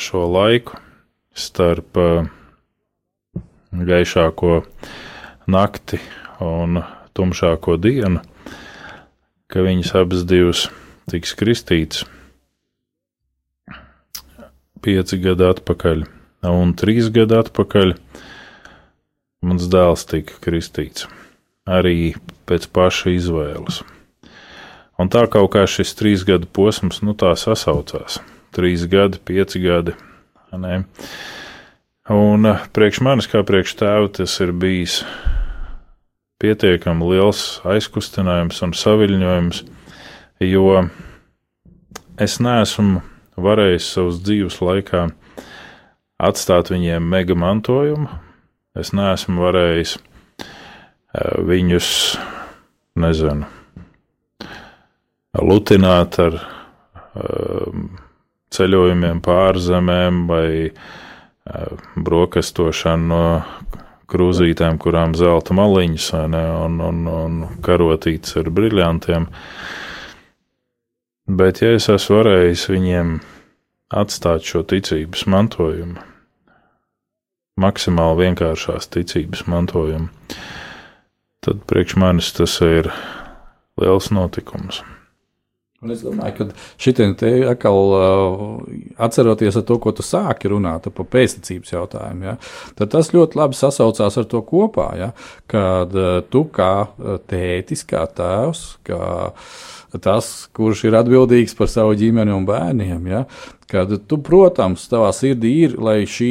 [0.00, 0.80] šo laiku
[1.36, 2.26] starp uh,
[3.72, 4.62] gaišāko
[5.52, 6.00] nakti
[6.40, 6.80] un
[7.16, 8.24] tumšāko dienu,
[9.52, 10.66] ka viņas abas divas
[11.12, 12.04] tiks kristītas
[14.84, 16.06] pieci gadi atpakaļ,
[16.50, 17.94] un trīs gadi atpakaļ
[19.46, 21.06] mans dēls tika kristīts
[21.66, 22.14] arī
[22.46, 23.82] pēc paša izvēles.
[24.96, 28.20] Un tā kaut kā šis trīs gadu posms, nu tā sasaucās
[28.56, 29.92] trīs gadi, pieci gadi.
[30.56, 30.84] Ne?
[32.08, 35.02] Un eh, priekš manis, kā priekš tēva, tas ir bijis
[36.40, 39.60] pietiekami liels aizkustinājums un saviņojums,
[40.46, 40.86] jo
[42.22, 43.02] es neesmu
[43.40, 45.06] varējis savas dzīves laikā
[46.16, 48.08] atstāt viņiem mega mantojumu.
[48.76, 51.90] Es neesmu varējis eh, viņus,
[53.00, 53.48] nezinu,
[55.36, 56.38] lutināt ar
[57.16, 57.88] um,
[58.52, 63.24] ceļojumiem pāri zemēm vai eh, brokastošanu no
[64.10, 69.28] krūzītēm, kurām zelta maliņas ne, un, un, un karotītes ar briljantiem.
[71.26, 73.16] Bet, ja es esmu varējis viņiem
[73.98, 75.98] atstāt šo ticības mantojumu,
[77.58, 80.06] maksimāli vienkāršās ticības mantojumu,
[81.42, 82.92] tad priekš manis tas ir
[83.82, 84.84] liels notikums.
[85.82, 88.44] Un es domāju, ka šitiem te atkal uh,
[89.02, 92.36] atceroties to, ko tu sāki runāt par pēctecības jautājumu, ja,
[92.78, 95.10] tad tas ļoti labi sasaucās ar to kopā, ja,
[95.50, 99.02] kad uh, tu kā uh, tētis, kā tēvs, kā
[100.02, 103.24] tas, kurš ir atbildīgs par savu ģimeni un bērniem, ja,
[103.66, 105.72] Kad tu, protams, tavā sirdī ir
[106.06, 106.28] šī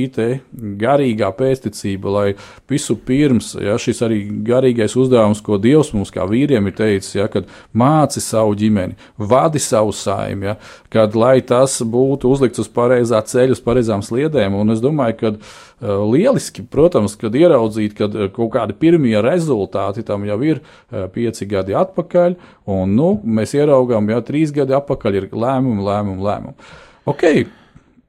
[0.80, 2.28] garīgā pēsticība, lai
[2.72, 7.28] visu pirms, ja šis arī garīgais uzdevums, ko Dievs mums kā vīriem ir teicis, ja,
[7.28, 10.56] kad māci savu ģimeni, vadi savu saimnu, ja,
[10.94, 14.56] kad lai tas būtu uzlikts uz pareizā ceļa, uz pareizām sliedēm.
[14.56, 20.24] Un es domāju, ka uh, lieliski, protams, kad ieraudzīt, ka kaut kādi pirmie rezultāti tam
[20.24, 22.40] jau ir uh, pieci gadi atpakaļ,
[22.72, 26.84] un nu, mēs ieraugām, ja trīs gadi atpakaļ ir lēmumi, lēmumi, lēmumi.
[27.06, 27.22] Ok,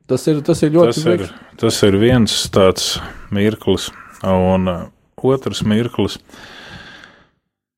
[0.09, 1.23] tas ir, tas ir ļoti tas ir,
[1.61, 2.95] tas ir viens tāds
[3.29, 3.91] mirklis,
[4.25, 4.85] un uh,
[5.21, 6.17] otrs mirklis.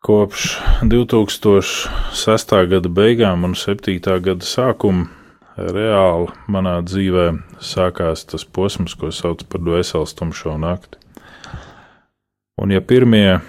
[0.06, 0.44] Kopš
[0.86, 2.52] 2006.
[2.70, 3.98] gada beigām un 7.
[3.98, 5.08] gada sākuma
[5.58, 7.24] reāli manā dzīvē
[7.66, 11.02] sākās tas posms, ko sauc par dvēseles tumšo nakti.
[12.62, 13.40] Un ja pirmie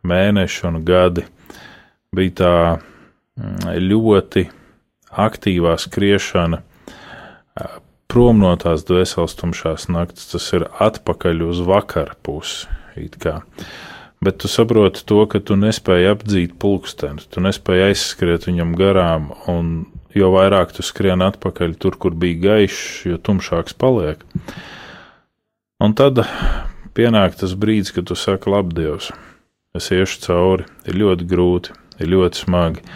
[0.00, 1.26] mēneši un gadi
[2.16, 4.46] bija tā mm, ļoti
[5.26, 6.62] aktīvā skriešana
[8.10, 12.70] prom no tās dvēseles tumšās naktas, tas ir atpakaļ uz vakara pusi.
[14.24, 19.74] Bet tu saproti to, ka tu nespēji apdzīt pulksteni, tu nespēji aizskriet viņam garām, un
[20.16, 24.24] jo vairāk tu skrien atpakaļ tur, kur bija gaišs, jo tumšāks paliek.
[25.84, 26.22] Un tad
[26.96, 29.10] pienāk tas brīdis, kad tu saki, labi, Dievs,
[29.76, 32.86] es iešu cauri, ir ļoti grūti, ir ļoti smagi,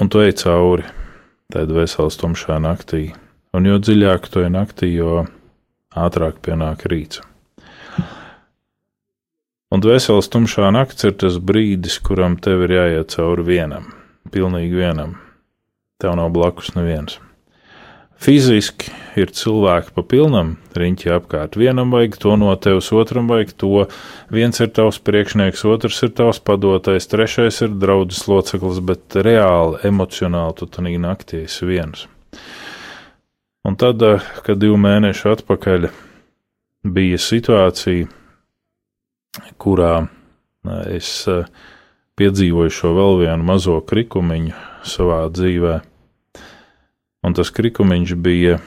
[0.00, 0.88] un tu ej cauri
[1.52, 3.10] tajā dvēseles tumšā naktī
[3.52, 5.26] un jo dziļāk to ir naktī, jo
[5.92, 7.22] ātrāk pienāk rīts.
[9.72, 13.92] Un dvēseles tumšā naktis ir tas brīdis, kuram tev ir jāiet cauri vienam,
[14.32, 15.14] pilnīgi vienam.
[16.02, 17.16] Tev nav blakus neviens.
[18.22, 21.56] Fiziski ir cilvēki pa pilnam riņķi apkārt.
[21.58, 23.86] Vienam vajag to no tevis, otram vajag to.
[24.30, 30.58] Viens ir tavs priekšnieks, otrs ir tavs padotais, trešais ir draudzes loceklis, bet reāli, emocionāli
[30.60, 32.06] tu tanī naktī esi viens.
[33.62, 35.86] Un tad, eh, kad divu mēnešu atpakaļ
[36.82, 38.08] bija situācija,
[39.62, 41.46] kurā eh, es eh,
[42.18, 45.76] piedzīvoju šo vēl vienu mazo krikumiņu savā dzīvē,
[47.22, 48.58] un tas krikumiņš bija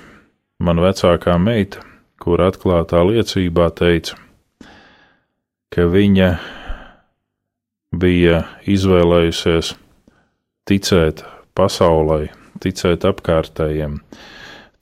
[0.64, 1.84] mana vecākā meita,
[2.22, 4.16] kur atklātā liecībā teica,
[5.76, 6.30] ka viņa
[8.00, 9.74] bija izvēlējusies
[10.72, 12.30] ticēt pasaulē,
[12.64, 14.00] ticēt apkārtējiem,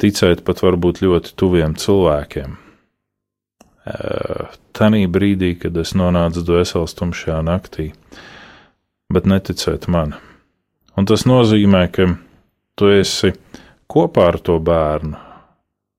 [0.01, 2.57] ticēt pat varbūt ļoti tuviem cilvēkiem.
[4.73, 7.89] Tanī brīdī, kad es nonācu dvēseles tumšajā naktī,
[9.11, 10.15] bet neticēt man.
[10.97, 12.07] Un tas nozīmē, ka
[12.79, 13.33] tu esi
[13.91, 15.19] kopā ar to bērnu.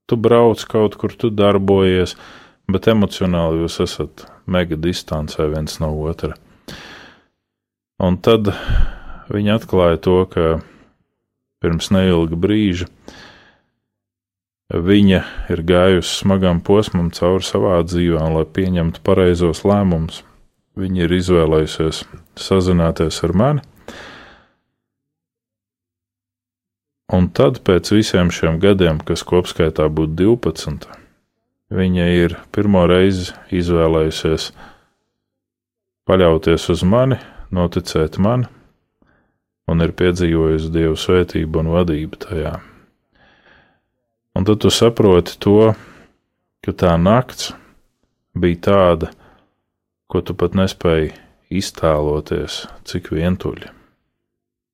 [0.08, 2.16] Tu brauc kaut kur, tu darbojies,
[2.68, 6.34] bet emocionāli jūs esat mega distancē viens no otra.
[8.04, 8.50] Un tad
[9.32, 10.58] viņi atklāja to, ka
[11.64, 12.88] pirms neilga brīža
[14.72, 15.20] viņa
[15.52, 20.22] ir gājusi smagam posmam cauri savā dzīvē, lai pieņemtu pareizos lēmumus,
[20.78, 22.04] viņa ir izvēlējusies
[22.40, 23.64] sazināties ar mani.
[27.14, 30.88] Un tad, pēc visiem šiem gadiem, kas kopskaitā būtu 12,
[31.70, 34.50] viņa ir pirmo reizi izvēlējusies
[36.08, 37.20] paļauties uz mani,
[37.54, 38.48] noticēt man,
[39.68, 42.56] un ir piedzīvojusi Dievu svētību un vadību tajā.
[44.34, 45.74] Un tad tu saproti to,
[46.64, 47.52] ka tā nakts
[48.34, 49.12] bija tāda,
[50.10, 51.12] ko tu pat nespēji
[51.54, 53.70] iztēloties, cik vientuļi,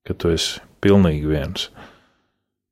[0.09, 1.69] ka tu esi pilnīgi viens.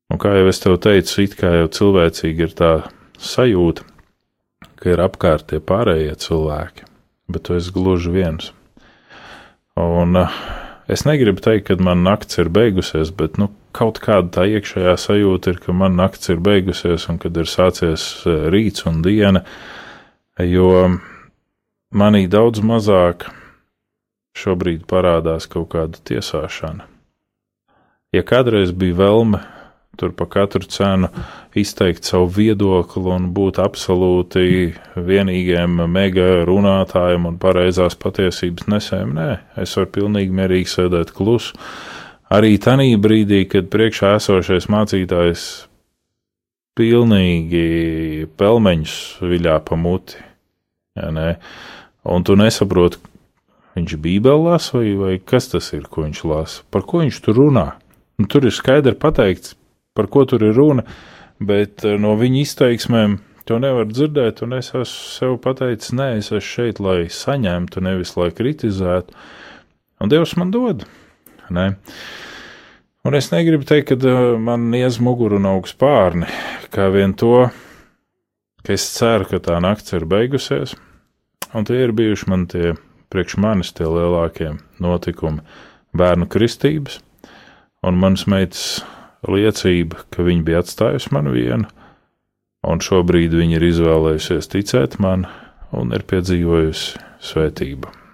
[0.09, 2.73] Un kā jau es tev teicu, it kā jau cilvēcīgi ir tā
[3.21, 3.85] sajūta,
[4.81, 6.87] ka ir apkārt tie pārējie cilvēki,
[7.29, 8.53] bet tu esi gluži viens.
[9.79, 10.41] Un uh,
[10.89, 15.55] es negribu teikt, ka man nakts ir beigusies, bet nu, kaut kāda tā iekšējā sajūta
[15.55, 19.45] ir, ka man nakts ir beigusies un kad ir sācies uh, rīts un diena,
[20.39, 20.71] jo
[21.95, 23.29] manī daudz mazāk
[24.39, 26.87] šobrīd parādās kaut kāda tiesāšana.
[28.15, 29.43] Ja kādreiz bija vēlme
[29.99, 31.09] tur pa katru cenu
[31.59, 34.45] izteikt savu viedokli un būt absolūti
[34.95, 39.15] vienīgiem mega runātājiem un pareizās patiesības nesējiem.
[39.19, 39.29] Nē,
[39.65, 41.59] es varu pilnīgi mierīgi sēdēt klusu.
[42.29, 45.45] Arī tajā brīdī, kad priekšā esošais mācītājs
[46.77, 50.21] pilnīgi pelmeņus viļā pa muti,
[50.99, 51.31] ja ne?
[52.09, 53.01] un tu nesaproti,
[53.79, 57.41] viņš bībeli lasa vai, vai kas tas ir, ko viņš lasa, par ko viņš tur
[57.41, 57.67] runā.
[58.19, 59.55] Un tur ir skaidri pateikts,
[59.97, 60.85] par ko tur ir runa,
[61.41, 66.29] bet eh, no viņa izteiksmēm to nevar dzirdēt, un es esmu sev pateicis, nē, es
[66.29, 69.17] esmu šeit, lai saņemtu, nevis lai kritizētu,
[70.03, 70.85] un Dievs man dod.
[71.55, 71.71] Ne?
[73.07, 76.29] Un es negribu teikt, ka eh, man iez muguru un augsts pārni,
[76.75, 77.49] kā vien to,
[78.67, 80.75] ka es ceru, ka tā nakts ir beigusies,
[81.55, 82.75] un tie ir bijuši man tie
[83.09, 85.41] priekš manis tie lielākie notikumi-
[85.99, 87.01] bērnu kristības,
[87.83, 88.85] un manas meitas
[89.27, 91.71] liecība, ka viņa bija atstājusi mani vienu,
[92.65, 95.27] un šobrīd viņa ir izvēlējusies ticēt man
[95.73, 98.08] un ir piedzīvojusi svētību.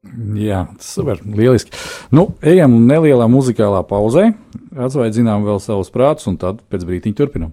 [0.00, 1.76] Jā, super, lieliski.
[2.08, 4.30] Nu, ejam nelielā muzikālā pauzē,
[4.72, 7.52] atsvaidzinām vēl savus prātus, un tad pēc brīdiņa turpinām.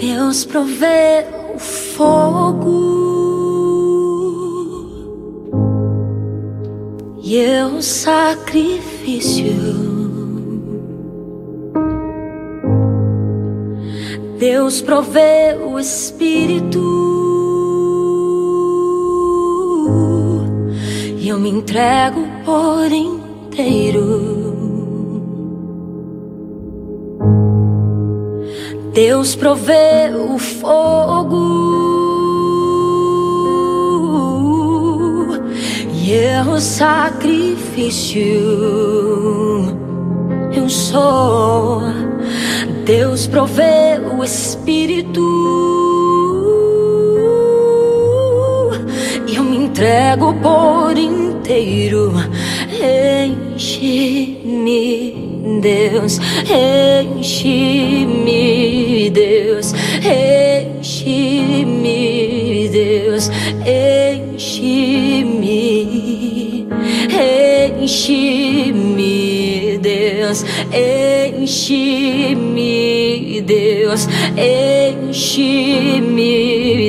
[0.00, 2.93] Deus provê o fogo
[7.36, 9.52] eu sacrifício.
[14.38, 16.80] Deus provê o Espírito
[21.18, 24.44] e eu me entrego por inteiro.
[28.92, 31.43] Deus provê o fogo
[36.44, 38.22] e eu sacrifício.
[40.54, 41.82] Eu sou.
[42.84, 45.22] Deus provê o Espírito
[49.26, 52.12] e eu me entrego por inteiro.
[53.46, 54.54] Enche-me
[55.60, 56.18] Deus,
[57.16, 58.30] enche-me,
[59.10, 59.74] Deus,
[60.84, 61.88] enche-me,
[62.70, 64.03] Deus, enche-me,
[68.04, 70.44] enche-me, Deus,
[71.32, 72.42] enche-me,
[73.40, 74.06] Deus,
[75.06, 76.12] enche-me,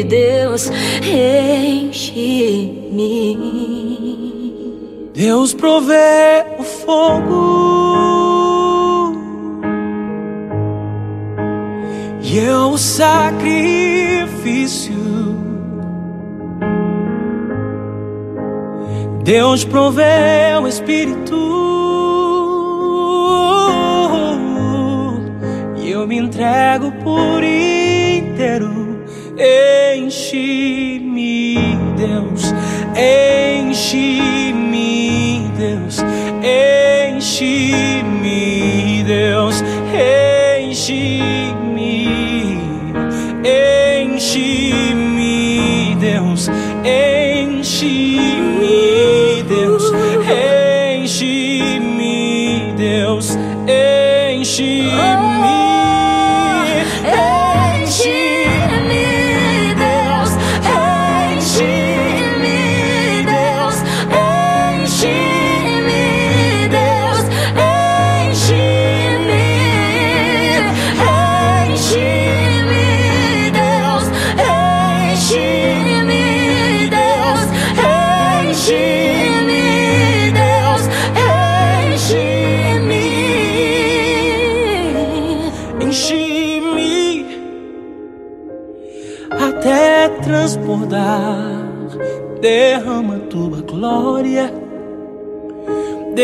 [0.03, 0.69] Deus,
[1.01, 1.95] enche-me.
[5.13, 7.55] Deus provê o fogo
[12.21, 13.55] e eu o sacrifício.
[19.25, 21.35] Deus provê o Espírito.
[25.77, 29.03] E eu me entrego por inteiro.
[29.97, 32.53] Enche-me Deus,
[33.67, 34.71] enche-me,
[35.57, 35.97] Deus,
[37.17, 38.21] enche-me,
[39.07, 40.34] Deus, enche-me,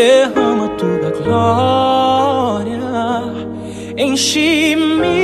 [0.01, 2.81] derrama tua glória.
[3.97, 5.15] Enche-me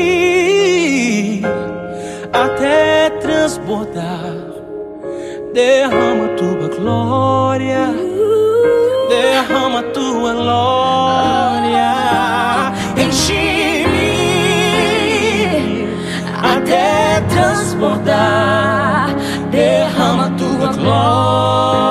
[2.31, 4.35] até transbordar.
[5.53, 7.85] Derrama tua glória,
[9.09, 11.91] derrama tua glória.
[13.03, 14.13] Enche-me
[16.53, 19.15] até transbordar.
[19.49, 21.86] Derrama tua glória,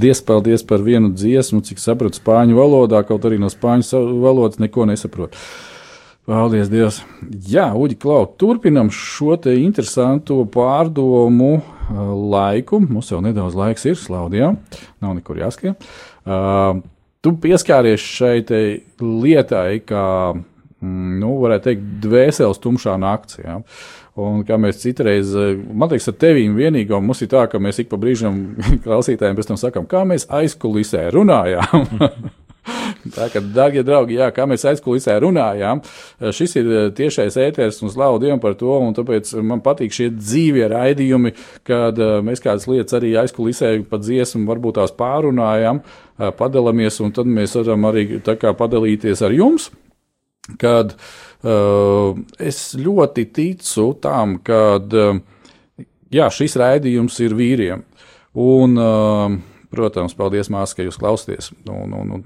[0.00, 4.86] Paldies, paldies par vienu dziesmu, cik sapratu spāņu valodā, kaut arī no spāņu valodas neko
[4.88, 5.36] nesaprotu.
[6.24, 7.02] Paldies, Dievs.
[7.44, 12.00] Jā, Uģi, Klau, turpinam šo te interesanto pārdomu uh,
[12.32, 12.80] laiku.
[12.80, 14.54] Mums jau nedaudz laiks ir, Slaudijā,
[15.04, 15.76] nav nekur jāskrien.
[16.24, 16.80] Uh,
[17.20, 18.38] tu pieskāries šai
[19.04, 23.42] lietai, kā, mm, nu, varētu teikt, dvēseles tumšā nakts.
[23.44, 23.60] Ja?
[24.20, 27.80] Un kā mēs citreiz, eh, man liekas, ar tevi vienīgo mums ir tā, ka mēs
[27.82, 28.40] ik pa brīžam
[28.84, 31.88] klausītājiem pēc tam sakām, kā mēs aizkulisē runājām.
[33.16, 37.80] Tā kā, darbie draugi, jā, kā mēs aizkulisē runājām, eh, šis ir eh, tiešais ēteris
[37.84, 41.34] un slavu Dievam par to, tāpēc man patīk šie dzīvie raidījumi,
[41.66, 45.80] kad mēs kādas lietas arī aizkulisē pa dziesmu varbūt tās pārunājam,
[46.18, 49.70] eh, padalāmies, un tad mēs varam arī padalīties ar jums
[50.58, 54.80] kad uh, es ļoti ticu tam, ka
[56.12, 57.86] jā, šis raidījums ir vīriem.
[58.40, 59.38] Un, uh,
[59.70, 61.50] protams, paldies, māsas, ka jūs klausāties.
[61.70, 62.24] Un, un, un,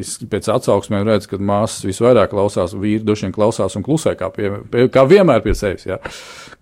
[0.00, 4.30] es pēc atsauksmēm redzu, ka māsas visvairāk klausās, vīri droši vien klausās un klusē, kā,
[4.34, 5.86] pie, pie, kā vienmēr pie sevis.
[5.88, 6.00] Jā.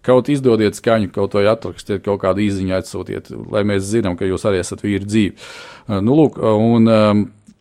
[0.06, 4.46] Kaut izdodiet skaņu, kaut vai atrakstiet, kaut kādu īziņu atsūtiet, lai mēs zinām, ka jūs
[4.48, 5.50] arī esat vīri dzīvi.
[6.02, 6.90] Nu, lūk, un,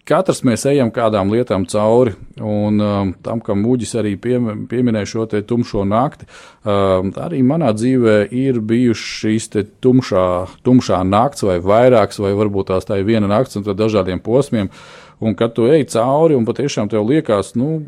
[0.07, 4.37] Katrs mēs ejam kādām lietām cauri, un um, tam, kam mūģis arī pie,
[4.71, 6.27] pieminēja šo tumšo nakti,
[6.63, 9.49] um, arī manā dzīvē ir bijušas šīs
[9.83, 10.27] tumšā,
[10.63, 14.71] tumšā nakts vai vairākas, vai varbūt tās tā ir viena nakts un tad dažādiem posmiem,
[15.19, 17.83] un kad tu ej cauri un patiešām tev liekas, nu,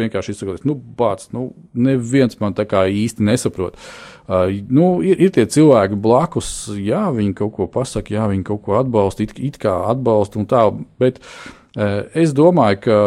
[0.00, 3.78] vienkārši izsakoties, nu, bāc, nu, neviens man tā kā īsti nesaprot.
[3.78, 8.62] Uh, nu, ir, ir tie cilvēki blakus, jā, viņi kaut ko pasaka, jā, viņi kaut
[8.66, 10.66] ko atbalsta, it, it kā atbalsta un tā,
[11.02, 11.18] bet
[12.14, 13.00] es domāju, ka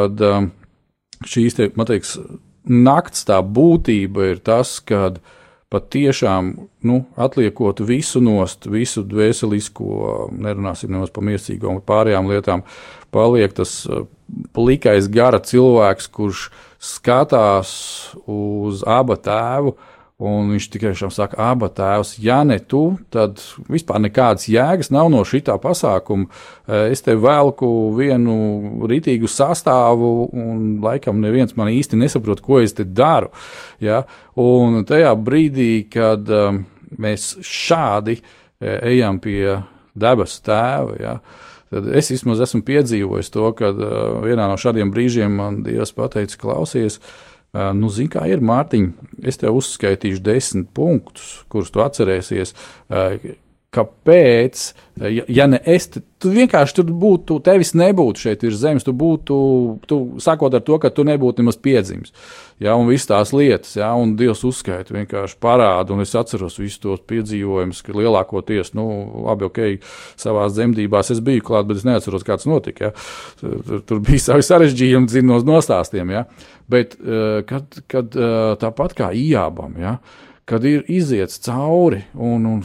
[1.29, 2.17] šīs te, man teiks,
[2.65, 5.21] nakts tā būtība ir tas, kad
[5.71, 6.51] pat tiešām
[6.87, 12.63] nu, atliekot visu nost, visu dvēselisko, nerunāsim nemaz par miesīgo un pārējām lietām,
[13.13, 13.81] paliek tas
[14.55, 16.47] plikais gara cilvēks, kurš
[16.81, 17.73] skatās
[18.29, 19.75] uz abu tēvu.
[20.15, 25.09] Un viņš tikai šam saka, abi tēvs, ja ne tu, tad vispār nekādas jēgas nav
[25.11, 26.29] no šī pasākuma.
[26.69, 32.77] Eh, es te velku vienu rītīgu sastāvu, un laikam neviens man īsti nesaprot, ko es
[32.77, 33.33] te daru.
[33.83, 34.05] Ja?
[34.39, 36.63] Un tajā brīdī, kad um,
[36.95, 38.21] mēs šādi
[38.63, 39.59] ejam pie
[39.99, 41.19] debesu tēva, ja?
[41.75, 43.93] tad es vismaz esmu piedzīvojis to, ka uh,
[44.23, 49.09] vienā no šādiem brīžiem man Dievs pateica, klausies, uh, Nu, zini, kā ir Mārtiņa.
[49.31, 52.51] Es tev uzskaitīšu desmit punktus, kurus tu atcerēsies.
[53.75, 54.61] Kāpēc?
[55.03, 58.85] Ja, ja ne es, tad tu vienkārši tur būtu, tevis nebūtu šeit virs zemes.
[58.87, 59.35] Tu būtu,
[59.89, 62.13] tu, sākot ar to, ka tu nebūtu nemaz piedzimis.
[62.63, 66.79] Ja, un visas tās lietas, ja, un Dievs uzskaita, vienkārši parāda, un es atceros visus
[66.79, 68.85] tos piedzīvojumus, ka lielākoties, nu,
[69.25, 69.59] labi, ok,
[70.21, 72.93] savā dzemdībās es biju klāt, bet es neatceros, kāds notika.
[72.93, 72.93] Ja.
[73.41, 76.15] Tur, tur bija savi sarežģījumi, zinos nostāstiem.
[76.15, 76.23] Ja.
[76.71, 79.97] Bet, eh, kad, kad eh, tāpat kā ījābam, ja,
[80.47, 82.63] kad ir iziets cauri un, un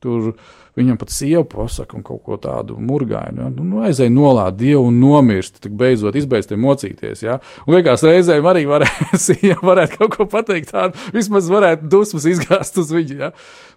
[0.00, 0.32] tur
[0.78, 3.44] viņam pat sieva pasaka un kaut ko tādu murgainu.
[3.44, 3.48] Ja?
[3.52, 7.24] Nu, nu, aizēj nolādēt Dievu un nomirst, tad beidzot izbeigts mocīties.
[7.26, 7.38] Ja?
[7.66, 12.80] Un liekas, reizēm arī varētu, ja varētu kaut ko pateikt tādu, vismaz varētu dusmas izgāzt
[12.80, 13.18] uz viņu.
[13.24, 13.32] Ja?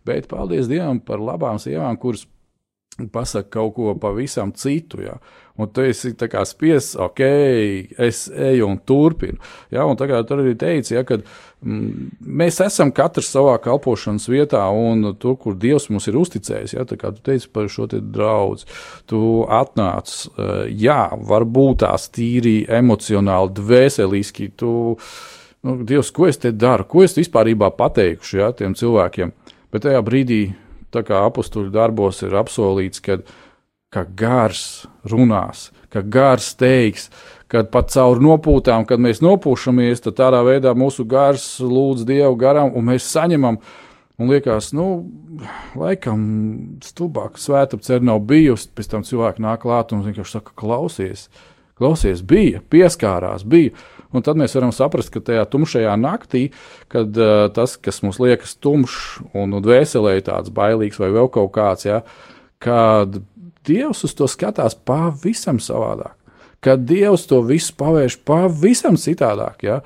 [0.08, 2.26] Bet paldies Dievam par labām sievām, kuras
[3.14, 5.02] pasaka kaut ko pavisam citu.
[5.04, 5.18] Ja?
[5.54, 6.10] Un tu esi
[6.50, 7.20] spiests, ok,
[8.02, 9.38] es eju un turpinu.
[9.70, 9.86] Ja?
[9.86, 15.12] Un tagad tur arī teica, ja, ka mm, mēs esam katrs savā kalpošanas vietā, un
[15.22, 18.66] tur, kur Dievs mums ir uzticējis, ja, kā tu teici par šo te draudz,
[19.06, 24.74] tu atnāc, uh, jā, varbūt tās tīri emocionāli, dvēseliski, tu,
[25.62, 29.38] nu, Dievs, ko es te daru, ko es vispār pateikšu ja, tiem cilvēkiem,
[29.70, 30.42] bet tajā brīdī
[30.94, 33.22] tā kā apakstuļu darbos ir apsolīts, ka,
[33.94, 37.10] ka gars runās, ka gars teiks,
[37.52, 42.74] kad pat caur nopūtām, kad mēs nopūšamies, tad tādā veidā mūsu gars lūdz Dievu garam,
[42.74, 43.62] un mēs saņemam.
[44.22, 45.08] Un liekas, nu,
[45.78, 46.20] laikam,
[46.86, 48.70] stulbāk svētapceļa nav bijusi.
[48.78, 51.26] Pēc tam cilvēki nāk klāt un vienkārši saka, klausies,
[51.82, 53.74] klausies, bija, pieskārās, bija.
[54.14, 56.44] Un tad mēs varam saprast, ka tajā tumšajā naktī,
[56.94, 61.50] kad uh, tas, kas mums liekas tumšs un, un dvēselē tāds bailīgs vai vēl kaut
[61.58, 62.04] kāds, ja,
[62.62, 63.18] kad
[63.68, 66.16] Dievs uz to skatās pavisam savādāk.
[66.64, 69.66] Kad Dievs to visu pavērš pavisam citādāk.
[69.68, 69.82] Ja?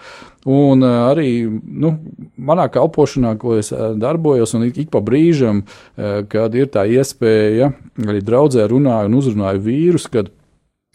[0.45, 1.95] Un uh, arī nu,
[2.37, 7.71] manā kalpošanā, ko es uh, darbojos, un ik, pa brīžam, uh, kad ir tā iespēja,
[8.05, 10.29] arī draudzē runāju un uzrunāju vīrus, kad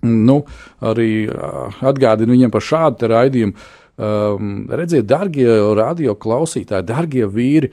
[0.03, 0.41] nu,
[0.83, 1.29] arī
[1.83, 3.69] atgādinu viņiem par šādu raidījumu.
[4.03, 7.69] Um, redziet, darbie radio klausītāji, darbie vīri,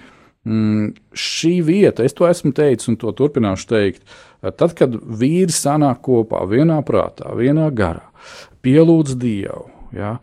[0.45, 4.03] mm, šī vieta, es to esmu teicis un to turpināšu teikt.
[4.40, 8.06] Tad, kad vīri sanāk kopā, vienā prātā, vienā garā,
[8.64, 10.18] pielūdz Dievu, ja,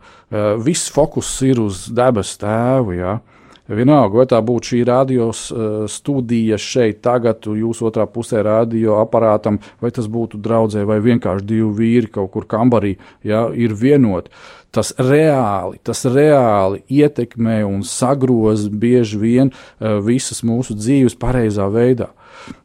[0.63, 2.95] viss fokus ir uz debesu tēvu.
[2.97, 3.19] Ja,
[3.67, 9.57] Vienalga, vai tā būtu šī radio uh, studija šeit, tagad, jūsu otrā pusē radio aparātam,
[9.83, 12.95] vai tas būtu draudzē, vai vienkārši divi vīri kaut kur kambarī,
[13.27, 14.31] ja, ir vienoti.
[14.71, 22.13] Tas reāli, tas reāli ietekmē un sagroza bieži vien uh, visas mūsu dzīves pareizā veidā.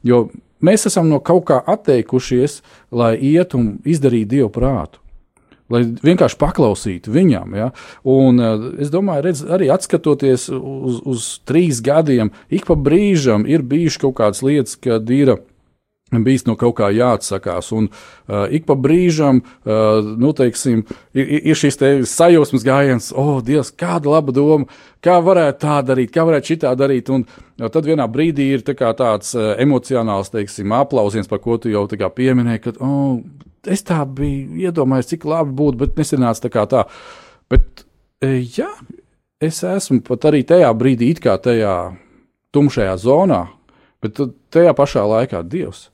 [0.07, 0.29] Jo
[0.63, 2.61] mēs esam no kaut kā atteikušies,
[2.95, 5.03] lai iet un izdarītu dievu prātu
[5.73, 7.55] lai vienkārši paklausītu viņam.
[7.57, 7.71] Ja?
[8.09, 13.65] Un, uh, es domāju, redz, arī skatoties uz, uz trīs gadiem, ik pa brīžam ir
[13.65, 15.37] bijušas kaut kādas lietas, kad ir
[16.21, 17.71] bijis no kaut kā jāatsakās.
[17.73, 20.85] Un uh, ik pa brīžam, uh, nu, teiksim,
[21.17, 24.69] ir, ir šis te sajūsmas gājiens, o, oh, Dievs, kāda laba doma,
[25.05, 27.09] kā varētu tā darīt, kā varētu šitā darīt.
[27.15, 31.73] Un uh, tad vienā brīdī ir tā tāds uh, emocionāls, teiksim, aplausiens, par ko tu
[31.73, 33.23] jau pieminēji, ka, oh,
[33.67, 36.85] es tā biju iedomājies, cik labi būtu, bet nesenāca tā kā tā.
[37.51, 37.85] Bet,
[38.23, 38.71] e, jā,
[39.43, 41.75] es esmu pat arī tajā brīdī, it kā tajā
[42.55, 43.45] tumšajā zonā,
[44.03, 44.21] bet
[44.53, 45.89] tajā pašā laikā Dievs.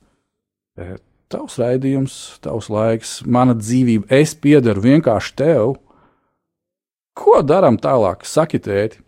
[0.79, 0.95] E,
[1.31, 5.75] tavs raidījums, tavs laiks, mana dzīvība, es piedaru vienkārši tev.
[7.19, 8.23] Ko darām tālāk?
[8.23, 9.03] Saki, tēti.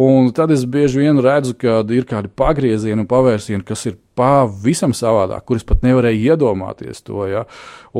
[0.00, 4.94] Un tad es bieži vien redzu, ka ir kādi pagriezieni un pavērsieni, kas ir pavisam
[4.96, 7.26] savādāk, kurus pat nevarēja iedomāties to.
[7.28, 7.42] Ja?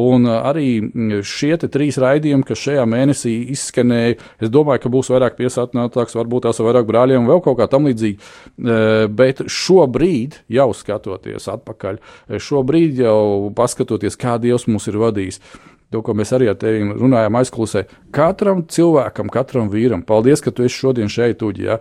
[0.01, 5.37] Un uh, arī šie trīs raidījumi, kas šajā mēnesī izskanēja, es domāju, ka būs vairāk
[5.41, 8.31] piesātinātāks, varbūt tās vairāk brāļiem un vēl kaut kā tam līdzīga.
[8.57, 12.01] Uh, bet šobrīd, jau skatoties atpakaļ,
[12.49, 13.21] šobrīd jau
[13.57, 15.43] paskatoties, kā Dievs mūs ir vadījis.
[15.91, 17.83] To, ko mēs arī ar tevi runājām aizklusē,
[18.15, 21.67] katram cilvēkam, katram vīram, paldies, ka tu esi šodien šeit, Uģi.
[21.67, 21.81] Ja?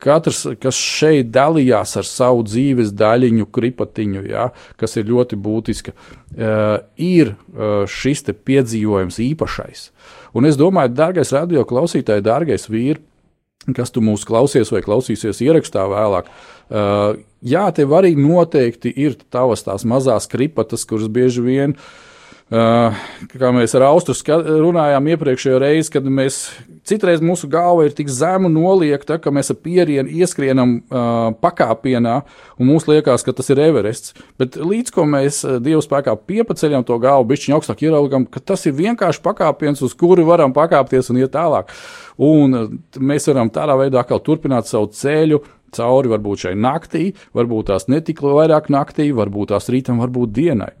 [0.00, 4.48] katrs, kas šeit dalījās ar savu dzīves daļiņu, kripatiņu, ja,
[4.80, 9.88] kas ir ļoti būtiska, uh, ir uh, šis piedzīvojums īpašais.
[10.36, 13.00] Un es domāju, dārgais radio klausītāji, dārgais vīri,
[13.76, 16.30] kas tu mūs klausies vai klausīsies ierakstā vēlāk.
[16.70, 22.09] Uh, jā, tev arī noteikti ir tavas tās mazās kripatas, kuras bieži vien Uh,
[22.50, 26.40] kā mēs ar Austu runājām iepriekšējo reizi, kad mēs
[26.88, 32.16] citreiz mūsu galva ir tik zemu noliekta, ka mēs ar pierienu ieskrienam uh, pakāpienā,
[32.58, 34.16] un mums liekas, ka tas ir Everests.
[34.40, 38.66] Bet līdz ko mēs uh, Dieva spēkā piepaceļam to galvu, bišķiņu augstāk ieraugam, ka tas
[38.66, 41.70] ir vienkārši pakāpiens, uz kuru varam pakāpties un iet tālāk.
[42.18, 47.86] Un mēs varam tādā veidā atkal turpināt savu ceļu, cauri varbūt šai naktī, varbūt tās
[47.86, 50.72] netika vairāk naktī, varbūt tās rītam, varbūt dienai.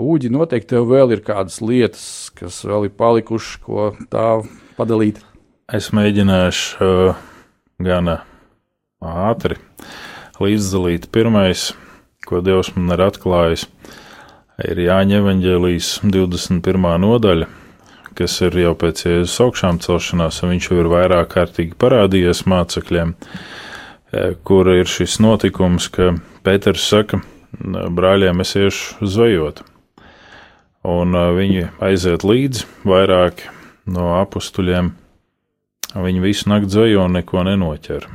[0.00, 2.04] Uģi, noteikti tev vēl ir kādas lietas,
[2.38, 4.40] kas vēl ir palikušas, ko tā
[4.78, 5.18] padalīt.
[5.68, 7.18] Es mēģināšu uh,
[7.84, 8.22] gan uh,
[9.04, 9.58] ātri
[10.40, 11.10] līdzdalīt.
[11.12, 11.70] Pirmais,
[12.24, 13.66] ko Dievs man ir atklājis,
[14.64, 16.88] ir Jāņa Evanģēlijas 21.
[17.04, 17.48] nodaļa,
[18.16, 23.12] kas ir jau pēc Jēzus augšām celšanās, un viņš jau ir vairāk kārtīgi parādījies mācekļiem,
[24.12, 27.20] eh, kur ir šis notikums, ka Pēters saka,
[27.60, 29.60] brāļiem, es iešu zvejot
[30.86, 33.50] un viņi aiziet līdzi vairāki
[33.90, 34.94] no apstuļiem.
[35.90, 38.06] Viņi visu nakti dzējo un neko nenoķer.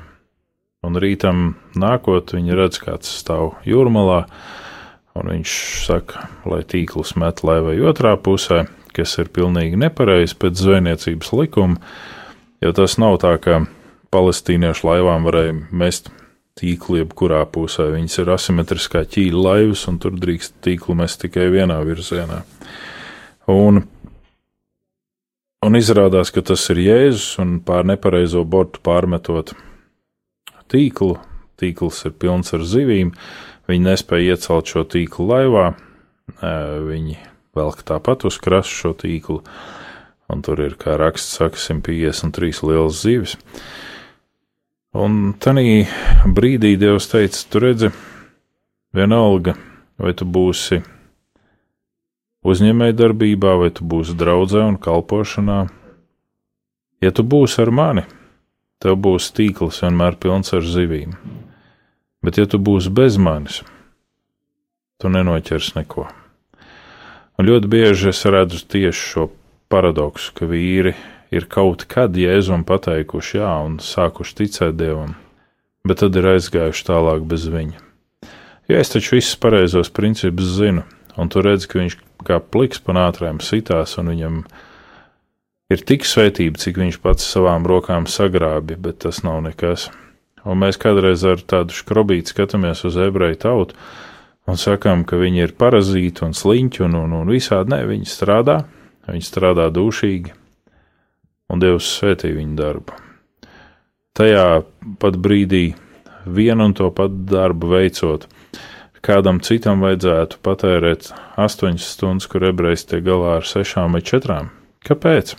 [0.86, 4.26] Un rītam nākot, viņi redz, kāds stāv jūrmalā,
[5.18, 5.54] un viņš
[5.88, 11.82] saka, lai tīklus met laivai otrā pusē, kas ir pilnīgi nepareizi pēc zvejniecības likuma,
[12.64, 13.66] jo tas nav tā, ka
[14.14, 16.12] palestīniešu laivām varēja mest
[16.60, 17.90] tīkli, jebkurā pusē.
[17.94, 22.42] Viņas ir asimetriskā ķīļa laivas, un tur drīkst tīklu mest tikai vienā virzienā.
[23.52, 23.84] Un,
[25.66, 29.54] un izrādās, ka tas ir Jēzus, un pār nepareizo bortu pārmetot
[30.72, 31.18] tīklu.
[31.60, 33.14] Tīkls ir pilns ar zivīm.
[33.70, 35.70] Viņi nespēja iecelt šo tīklu laivā.
[36.36, 37.18] Viņi
[37.56, 39.40] velk tāpat uz krasta šo tīklu,
[40.32, 43.38] un tur ir, kā raksts saka, 153 lielas zivis.
[44.96, 47.90] Un tajā brīdī Dievs teica, tu redzi,
[48.96, 49.58] vienalga,
[50.00, 50.78] vai tu būsi
[52.48, 55.58] uzņēmējdarbībā, vai tu būsi draudzē un kalpošanā.
[57.04, 58.06] Ja tu būsi ar mani,
[58.80, 61.18] tev būs tīkls vienmēr pilns ar zivīm.
[62.24, 63.60] Bet, ja tu būsi bez manis,
[65.02, 66.08] tu nenoķers neko.
[67.36, 69.28] Un ļoti bieži es redzu tieši šo
[69.68, 71.15] paradoksu, ka vīri ir
[71.52, 75.18] kaut kad jēzum pateikuši jā un sākuši ticēt dievam,
[75.84, 77.82] bet tad ir aizgājuši tālāk bez viņa.
[78.72, 80.86] Jo es taču visus pareizos principus zinu,
[81.20, 84.40] un tu redzi, ka viņš kā pliks pa nātrēm sitās, un viņam
[85.76, 89.90] ir tik svētība, cik viņš pats savām rokām sagrābja, bet tas nav nekas.
[90.46, 93.78] Un mēs kādreiz ar tādu skrobīti skatāmies uz ebreju tautu
[94.46, 97.74] un sakām, ka viņi ir parazīti un sliņķi un, un, un visādi.
[97.74, 98.60] Nē, viņi strādā,
[99.10, 100.34] viņi strādā dušīgi,
[101.52, 103.00] un Dievs svētī viņu darbu.
[104.16, 104.64] Tajā
[105.02, 105.66] pat brīdī
[106.26, 108.28] vienu un to pat darbu veicot,
[109.06, 114.40] kādam citam vajadzētu patērēt 8 stundas, kur ebrejs tiek galā ar 6 vai 4.
[114.86, 115.36] Kāpēc?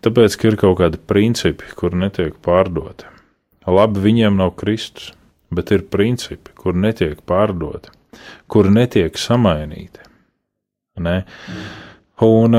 [0.00, 3.08] Tāpēc, ka ir kaut kādi principi, kur netiek pārdoti.
[3.68, 5.10] Labi, viņiem nav Kristus,
[5.52, 7.92] bet ir principi, kur netiek pārdoti,
[8.50, 10.06] kur netiek samainīti.
[11.00, 11.18] Ne?
[12.24, 12.56] Un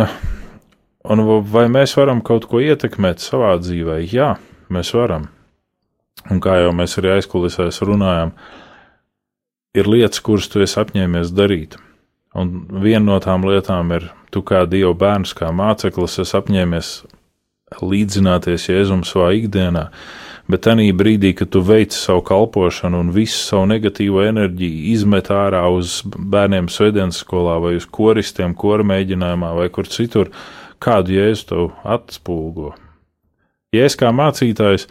[1.10, 4.02] Un vai mēs varam kaut ko ietekmēt savā dzīvē?
[4.06, 4.36] Jā,
[4.70, 5.30] mēs varam.
[6.30, 8.36] Un kā jau mēs arī aizkulisēs runājam,
[9.74, 11.80] ir lietas, kuras tu esi apņēmies darīt.
[12.38, 12.52] Un
[12.84, 16.91] viena no tām lietām ir, tu kā Dieva bērns, kā māceklis, esi apņēmies
[17.82, 19.88] līdzināties Jēzum savā ikdienā,
[20.52, 25.64] bet tajā brīdī, kad tu veici savu kalpošanu un visu savu negatīvo enerģiju izmet ārā
[25.72, 30.32] uz bērniem svētdienas skolā vai uz koristiem, kora mēģinājumā vai kur citur,
[30.82, 32.74] kādu jēzu tev atspūgo.
[33.72, 34.88] Ja es kā mācītājs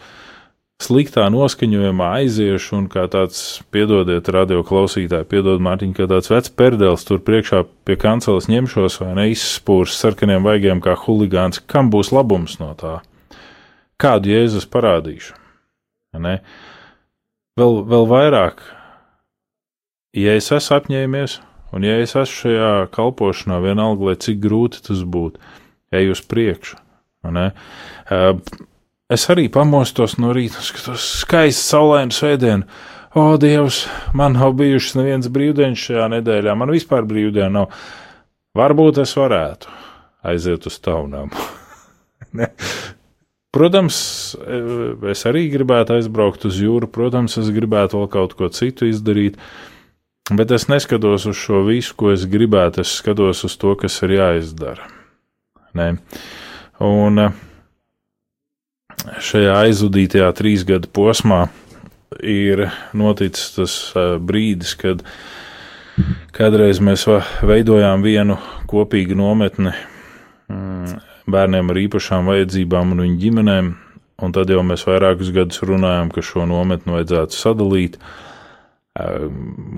[0.81, 7.05] sliktā noskaņojumā aiziešu un kā tāds, piedodiet, radio klausītāji, piedod Mārtiņ, kā tāds vecs perdels
[7.05, 12.71] tur priekšā pie kanceles ņemšos vai neizspūrs sarkaniem vaigiem kā huligāns, kam būs labums no
[12.79, 12.97] tā?
[14.01, 15.37] Kādu jēzus parādīšu?
[16.17, 16.39] Ne?
[17.59, 18.63] Vēl, vēl vairāk,
[20.17, 21.37] ja es esmu apņēmies,
[21.75, 25.39] un ja es esmu šajā kalpošanā, vienalga, lai cik grūti tas būtu,
[25.91, 26.79] ej uz priekšu.
[29.11, 32.67] Es arī pamostos no rīta, skatos skaistu saulainu svētdienu.
[33.11, 33.83] O, Dievs,
[34.15, 37.73] man nav bijušas nevienas brīvdienas šajā nedēļā, man vispār brīvdiena nav.
[38.55, 39.67] Varbūt es varētu
[40.31, 41.33] aiziet uz taunām.
[43.51, 43.97] Protams,
[45.11, 49.35] es arī gribētu aizbraukt uz jūru, protams, es gribētu vēl kaut ko citu izdarīt,
[50.31, 54.15] bet es neskatos uz šo visu, ko es gribētu, es skatos uz to, kas ir
[54.21, 55.00] jāizdara.
[55.77, 55.87] Nē.
[56.83, 57.21] Un
[59.21, 61.45] šajā aizvadītajā trīs gadu posmā
[62.19, 62.67] ir
[62.97, 63.75] noticis tas
[64.19, 65.05] brīdis, kad
[66.35, 67.05] kādreiz mēs
[67.47, 68.37] veidojām vienu
[68.69, 70.99] kopīgu nometni mm,
[71.31, 73.71] bērniem ar īpašām vajadzībām un viņu ģimenēm,
[74.21, 77.97] un tad jau mēs vairākus gadus runājām, ka šo nometni vajadzētu sadalīt,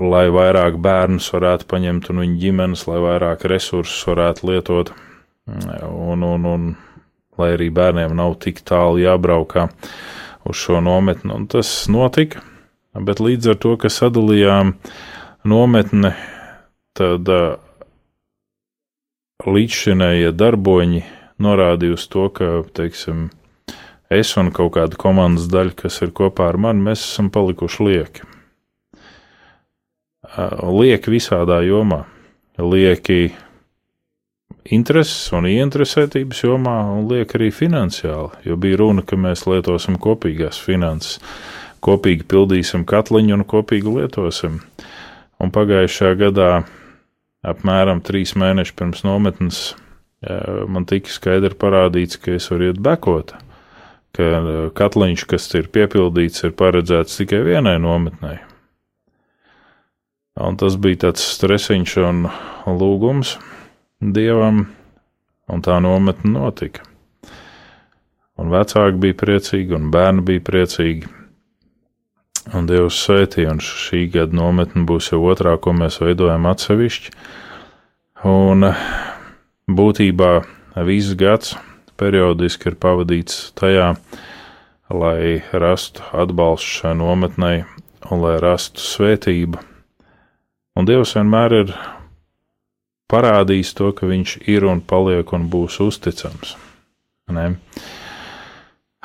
[0.02, 4.94] lai vairāk bērnus varētu paņemt un viņu ģimenes, lai vairāk resursus varētu lietot,
[5.48, 6.68] un, un, un
[7.40, 9.68] lai arī bērniem nav tik tālu jābraukā
[10.48, 12.44] uz šo nometni, un tas notika,
[12.94, 14.76] bet līdz ar to, ka sadalījām
[15.50, 16.14] nometni,
[16.98, 17.30] tad
[19.44, 21.04] līdzšinējie darboņi
[21.44, 23.30] norādīja uz to, ka, teiksim,
[24.14, 28.30] es un kaut kāda komandas daļa, kas ir kopā ar mani, mēs esam palikuši lieki.
[30.64, 32.04] Lieki visādā jomā.
[32.58, 33.34] Lieki
[34.72, 40.60] intereses un ieinteresētības jomā, un liek arī finansiāli, jo bija runa, ka mēs lietosim kopīgās
[40.64, 41.20] finanses,
[41.84, 44.62] kopīgi pildīsim katliņu un kopīgi lietosim.
[45.44, 46.52] Un pagājušajā gadā,
[47.44, 49.64] apmēram trīs mēnešus pirms nometnes,
[50.72, 53.34] man tika skaidri parādīts, ka es varu iet bekot,
[54.16, 54.30] ka
[54.80, 58.38] katliņš, kas ir piepildīts, ir paredzēts tikai vienai nometnei.
[60.40, 62.24] Un tas bija tāds stresiņš un
[62.80, 63.36] lūgums
[64.12, 64.66] dievam,
[65.48, 66.84] un tā nometne notika.
[68.40, 71.12] Un vecāki bija priecīgi, un bērni bija priecīgi.
[72.58, 77.14] Un Dievs svētīja, un šī gada nometne būs jau otrā, ko mēs veidojam atsevišķi.
[78.28, 78.68] Un
[79.72, 80.32] būtībā
[80.90, 81.54] viss gads
[82.00, 83.94] periodiski ir pavadīts tajā,
[84.92, 87.64] lai rastu atbalstu šai nometnei
[88.12, 89.62] un lai rastu svētību.
[90.76, 91.76] Un Dievs vienmēr ir
[93.14, 96.56] parādījis to, ka Viņš ir un paliek un būs uzticams.
[97.34, 97.54] Ne?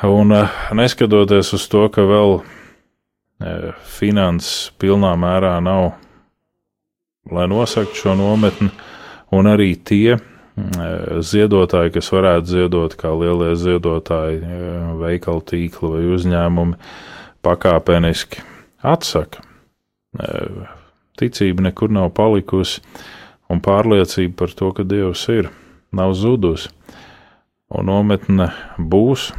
[0.09, 5.93] Un eh, neskatoties uz to, ka vēl eh, finanses pilnā mērā nav,
[7.29, 8.73] lai nosaktu šo nometni,
[9.37, 10.17] un arī tie
[11.23, 14.41] ziedotāji, kas varētu ziedot, kā lielie ziedotāji,
[15.01, 16.79] veikalu tīkli vai uzņēmumi,
[17.45, 18.43] pakāpeniski
[18.83, 19.45] atsaka.
[21.19, 22.83] Ticība nekur nav palikusi,
[23.49, 25.51] un pārliecība par to, ka Dievs ir,
[25.93, 26.73] nav zudusi.
[27.69, 29.31] Un nometne būs,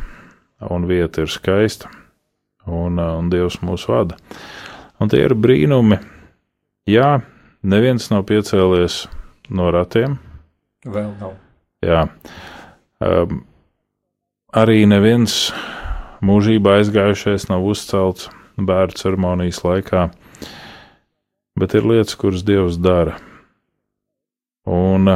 [0.70, 1.90] un vieta ir skaista,
[2.70, 4.20] un, un Dievs mūs vada.
[5.02, 5.98] Un tie ir brīnumi.
[6.90, 7.20] Jā,
[7.64, 9.06] neviens nav piecēlies
[9.50, 10.20] no ratiem,
[10.88, 11.34] Vēl nav.
[11.84, 12.06] Jā.
[13.04, 13.42] Um,
[14.56, 15.50] arī neviens
[16.24, 20.06] mūžībā aizgājušais nav uzcelts bērnu ceremonijas laikā,
[21.60, 23.18] bet ir lietas, kuras Dievs dara.
[24.70, 25.10] Un,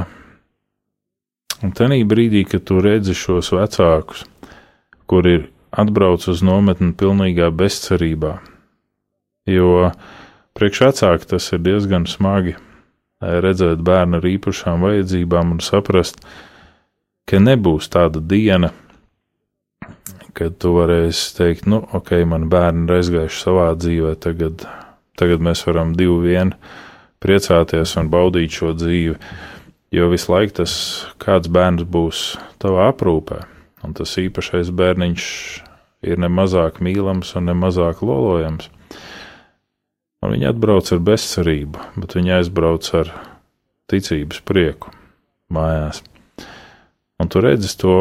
[1.61, 4.25] un tenī brīdī, kad tu redzi šos vecākus,
[5.05, 8.37] kur ir atbrauc uz nometni pilnīgā bezcerībā,
[9.49, 9.89] jo
[10.57, 12.55] priekš vecāki tas ir diezgan smagi
[13.23, 16.19] redzēt bērnu ar īpašām vajadzībām un saprast,
[17.29, 18.71] ka nebūs tāda diena,
[20.33, 24.65] kad tu varēsi teikt, nu, ok, man bērni ir aizgājuši savā dzīvē, tagad,
[25.19, 26.55] tagad mēs varam divi vien
[27.23, 29.15] priecāties un baudīt šo dzīvi,
[29.95, 30.73] jo visu laiku tas
[31.23, 32.23] kāds bērns būs
[32.61, 33.43] tavā aprūpē,
[33.85, 35.27] un tas īpašais bērniņš
[36.03, 38.69] ir ne mazāk mīlams un ne mazāk lolojams.
[40.23, 43.11] Un viņi atbrauc ar bezcerību, bet viņi aizbrauc ar
[43.91, 44.91] ticības prieku
[45.51, 45.99] mājās.
[47.19, 47.97] Un tu redzi to,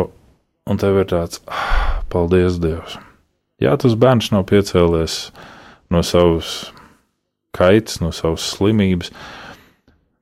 [0.66, 2.98] un tev ir tāds, ah, paldies Dievs!
[3.62, 5.16] Jā, tas bērns nav piecēlies
[5.92, 6.72] no savas
[7.57, 9.12] kaitas, no savas slimības,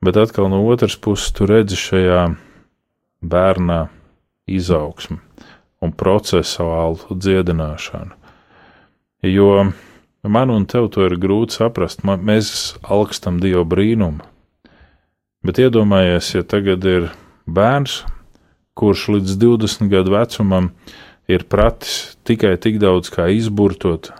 [0.03, 2.25] bet atkal no otras puses tu redzi šajā
[3.21, 3.85] bērnā
[4.49, 5.19] izaugsmu
[5.81, 8.17] un procesuālu dziedināšanu.
[9.25, 9.53] Jo
[10.21, 12.03] Man un tev to ir grūti saprast.
[12.05, 14.21] Man, mēs augstam Dieva brīnumu.
[15.41, 17.07] Bet iedomājies, ja tagad ir
[17.49, 18.03] bērns,
[18.77, 20.69] kurš līdz 20 gadu vecumam
[21.25, 24.11] ir pratis tikai tik daudz kā izburtot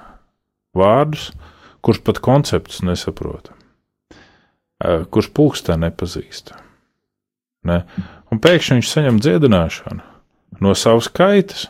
[0.73, 1.29] vārdus,
[1.85, 3.51] kurš pat konceptus nesaprot,
[4.81, 6.53] kurš pulkstē nepazīst.
[7.69, 7.83] Ne?
[8.33, 10.07] Un pēkšņi viņš saņem dziedināšanu
[10.61, 11.67] no savas kaitas,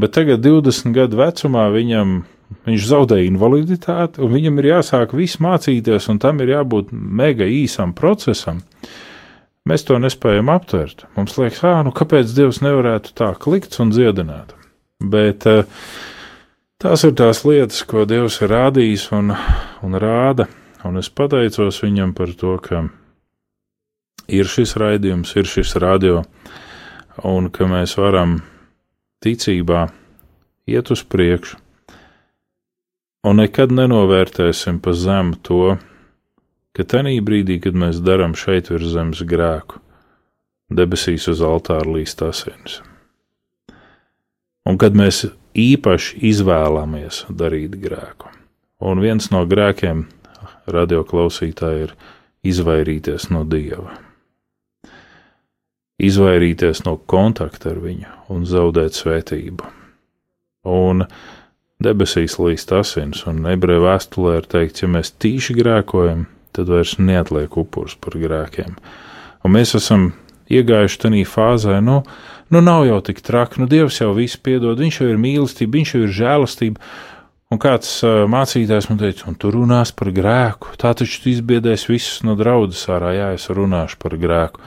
[0.00, 2.22] bet tagad, 20 gadu vecumā, viņam
[2.66, 7.94] Viņš zaudēja invaliditāti, un viņam ir jāsāk viss mācīties, un tam ir jābūt mega īsam
[7.96, 8.60] procesam.
[9.66, 11.08] Mēs to nespējam aptvert.
[11.16, 14.54] Mums liekas, ah, nu kāpēc Dievs nevarētu tā klikt un dziedināt?
[15.02, 15.66] Bet uh,
[16.82, 19.34] tās ir tās lietas, ko Dievs ir rādījis un,
[19.82, 20.48] un rāda.
[20.86, 22.84] Un es pateicos viņam par to, ka
[24.30, 26.22] ir šis raidījums, ir šis radio,
[27.26, 28.38] un ka mēs varam
[29.24, 29.86] ticībā
[30.70, 31.58] iet uz priekšu.
[33.26, 35.76] Un nekad nenovērtēsim pa zemu to,
[36.76, 39.80] ka tenī brīdī, kad mēs darām šeit virs zemes grēku,
[40.70, 42.78] debesīs uz altāra līst asins.
[44.66, 45.24] Un kad mēs
[45.56, 48.28] īpaši izvēlamies darīt grēku,
[48.84, 50.04] un viens no grēkiem
[50.68, 51.94] radioklausītāji ir
[52.46, 53.96] izvairīties no dieva,
[56.02, 59.72] izvairīties no kontakta ar viņu un zaudēt svētību.
[60.66, 61.04] Un
[61.82, 66.26] debesīs līst asins, un ebreju vēstulē ir teikts, ja mēs tīši grēkojam,
[66.56, 68.76] tad vairs neatliek upurs par grēkiem.
[69.44, 70.10] Un mēs esam
[70.50, 72.00] iegājuši tajā fāzē, nu,
[72.54, 75.94] nu nav jau tik traki, nu Dievs jau visu piedod, viņš jau ir mīlestība, viņš
[75.94, 76.90] jau ir žēlastība.
[77.46, 82.24] Un kāds uh, mācītājs man teica, un tu runās par grēku, tā taču izbiedēs visus
[82.26, 84.64] no draudzes ārā, jā, es runāšu par grēku.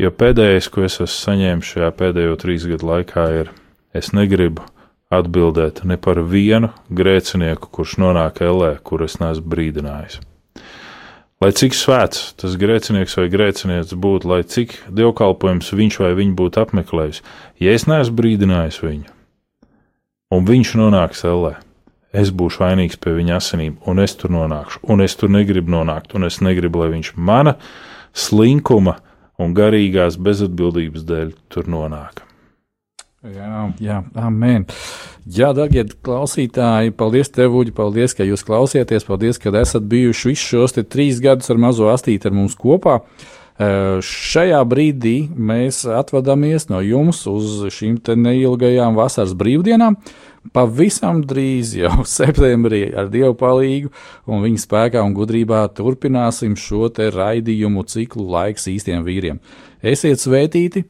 [0.00, 3.52] Jo pēdējais, ko es esmu saņēmis šajā pēdējo trīs gadu laikā, ir,
[3.92, 4.64] es negribu
[5.12, 10.20] atbildēt ne par vienu grēcinieku, kurš nonāk ellē, kur es neesmu brīdinājis.
[11.38, 16.62] Lai cik svēts tas grēcinieks vai grēcinieca būtu, lai cik dievkalpojums viņš vai viņa būtu
[16.64, 17.20] apmeklējis,
[17.62, 19.06] ja es neesmu brīdinājis viņu,
[20.34, 21.54] un viņš nonāks ellē,
[22.10, 26.18] es būšu vainīgs pie viņa asinīm, un es tur nonākšu, un es tur negribu nonākt,
[26.18, 27.54] un es negribu, lai viņš mana
[28.10, 28.98] slinkuma
[29.38, 32.27] un garīgās bezatbildības dēļ tur nonāk.
[33.26, 34.62] Jā, jā, amen.
[35.26, 40.44] Jā, darbie klausītāji, paldies tev, Uģi, paldies, ka jūs klausieties, paldies, ka esat bijuši visus
[40.52, 43.00] šos trīs gadus ar mazo astīti ar mums kopā.
[43.58, 49.98] Uh, šajā brīdī mēs atvadāmies no jums uz šīm neilgajām vasaras brīvdienām.
[50.54, 56.86] Pavisam drīz, jau septembrī, ar Dievu palīdzību un viņa spēkā un gudrībā turpināsim šo
[57.18, 59.42] raidījumu ciklu laiks īstiem vīriem.
[59.82, 60.86] Esiet svētīti!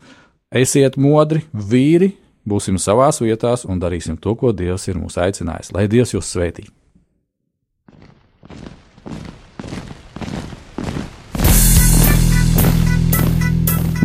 [0.48, 2.14] Esiet modri, vīri,
[2.48, 5.74] būsim savās vietās un darīsim to, ko Dievs ir mūs aicinājis.
[5.76, 6.64] Lai Dievs jūs svētī!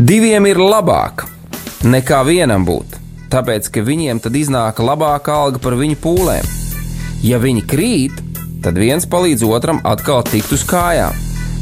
[0.04, 1.24] Diviem ir labāk
[1.88, 3.00] nekā vienam būt,
[3.32, 6.56] tāpēc ka viņiem tad iznāk labāka alga par viņu pūlēm.
[7.24, 8.20] Ja viņi krīt,
[8.60, 11.16] tad viens palīdz otram atkal tikt uz kājām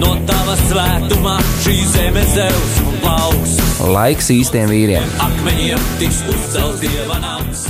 [0.00, 3.54] No tava svētumā šī zeme zeus un plauks.
[3.94, 5.16] Laiks īstiem vīriem.
[5.22, 7.68] Akmeņiem tiks uzcelts dieva nams.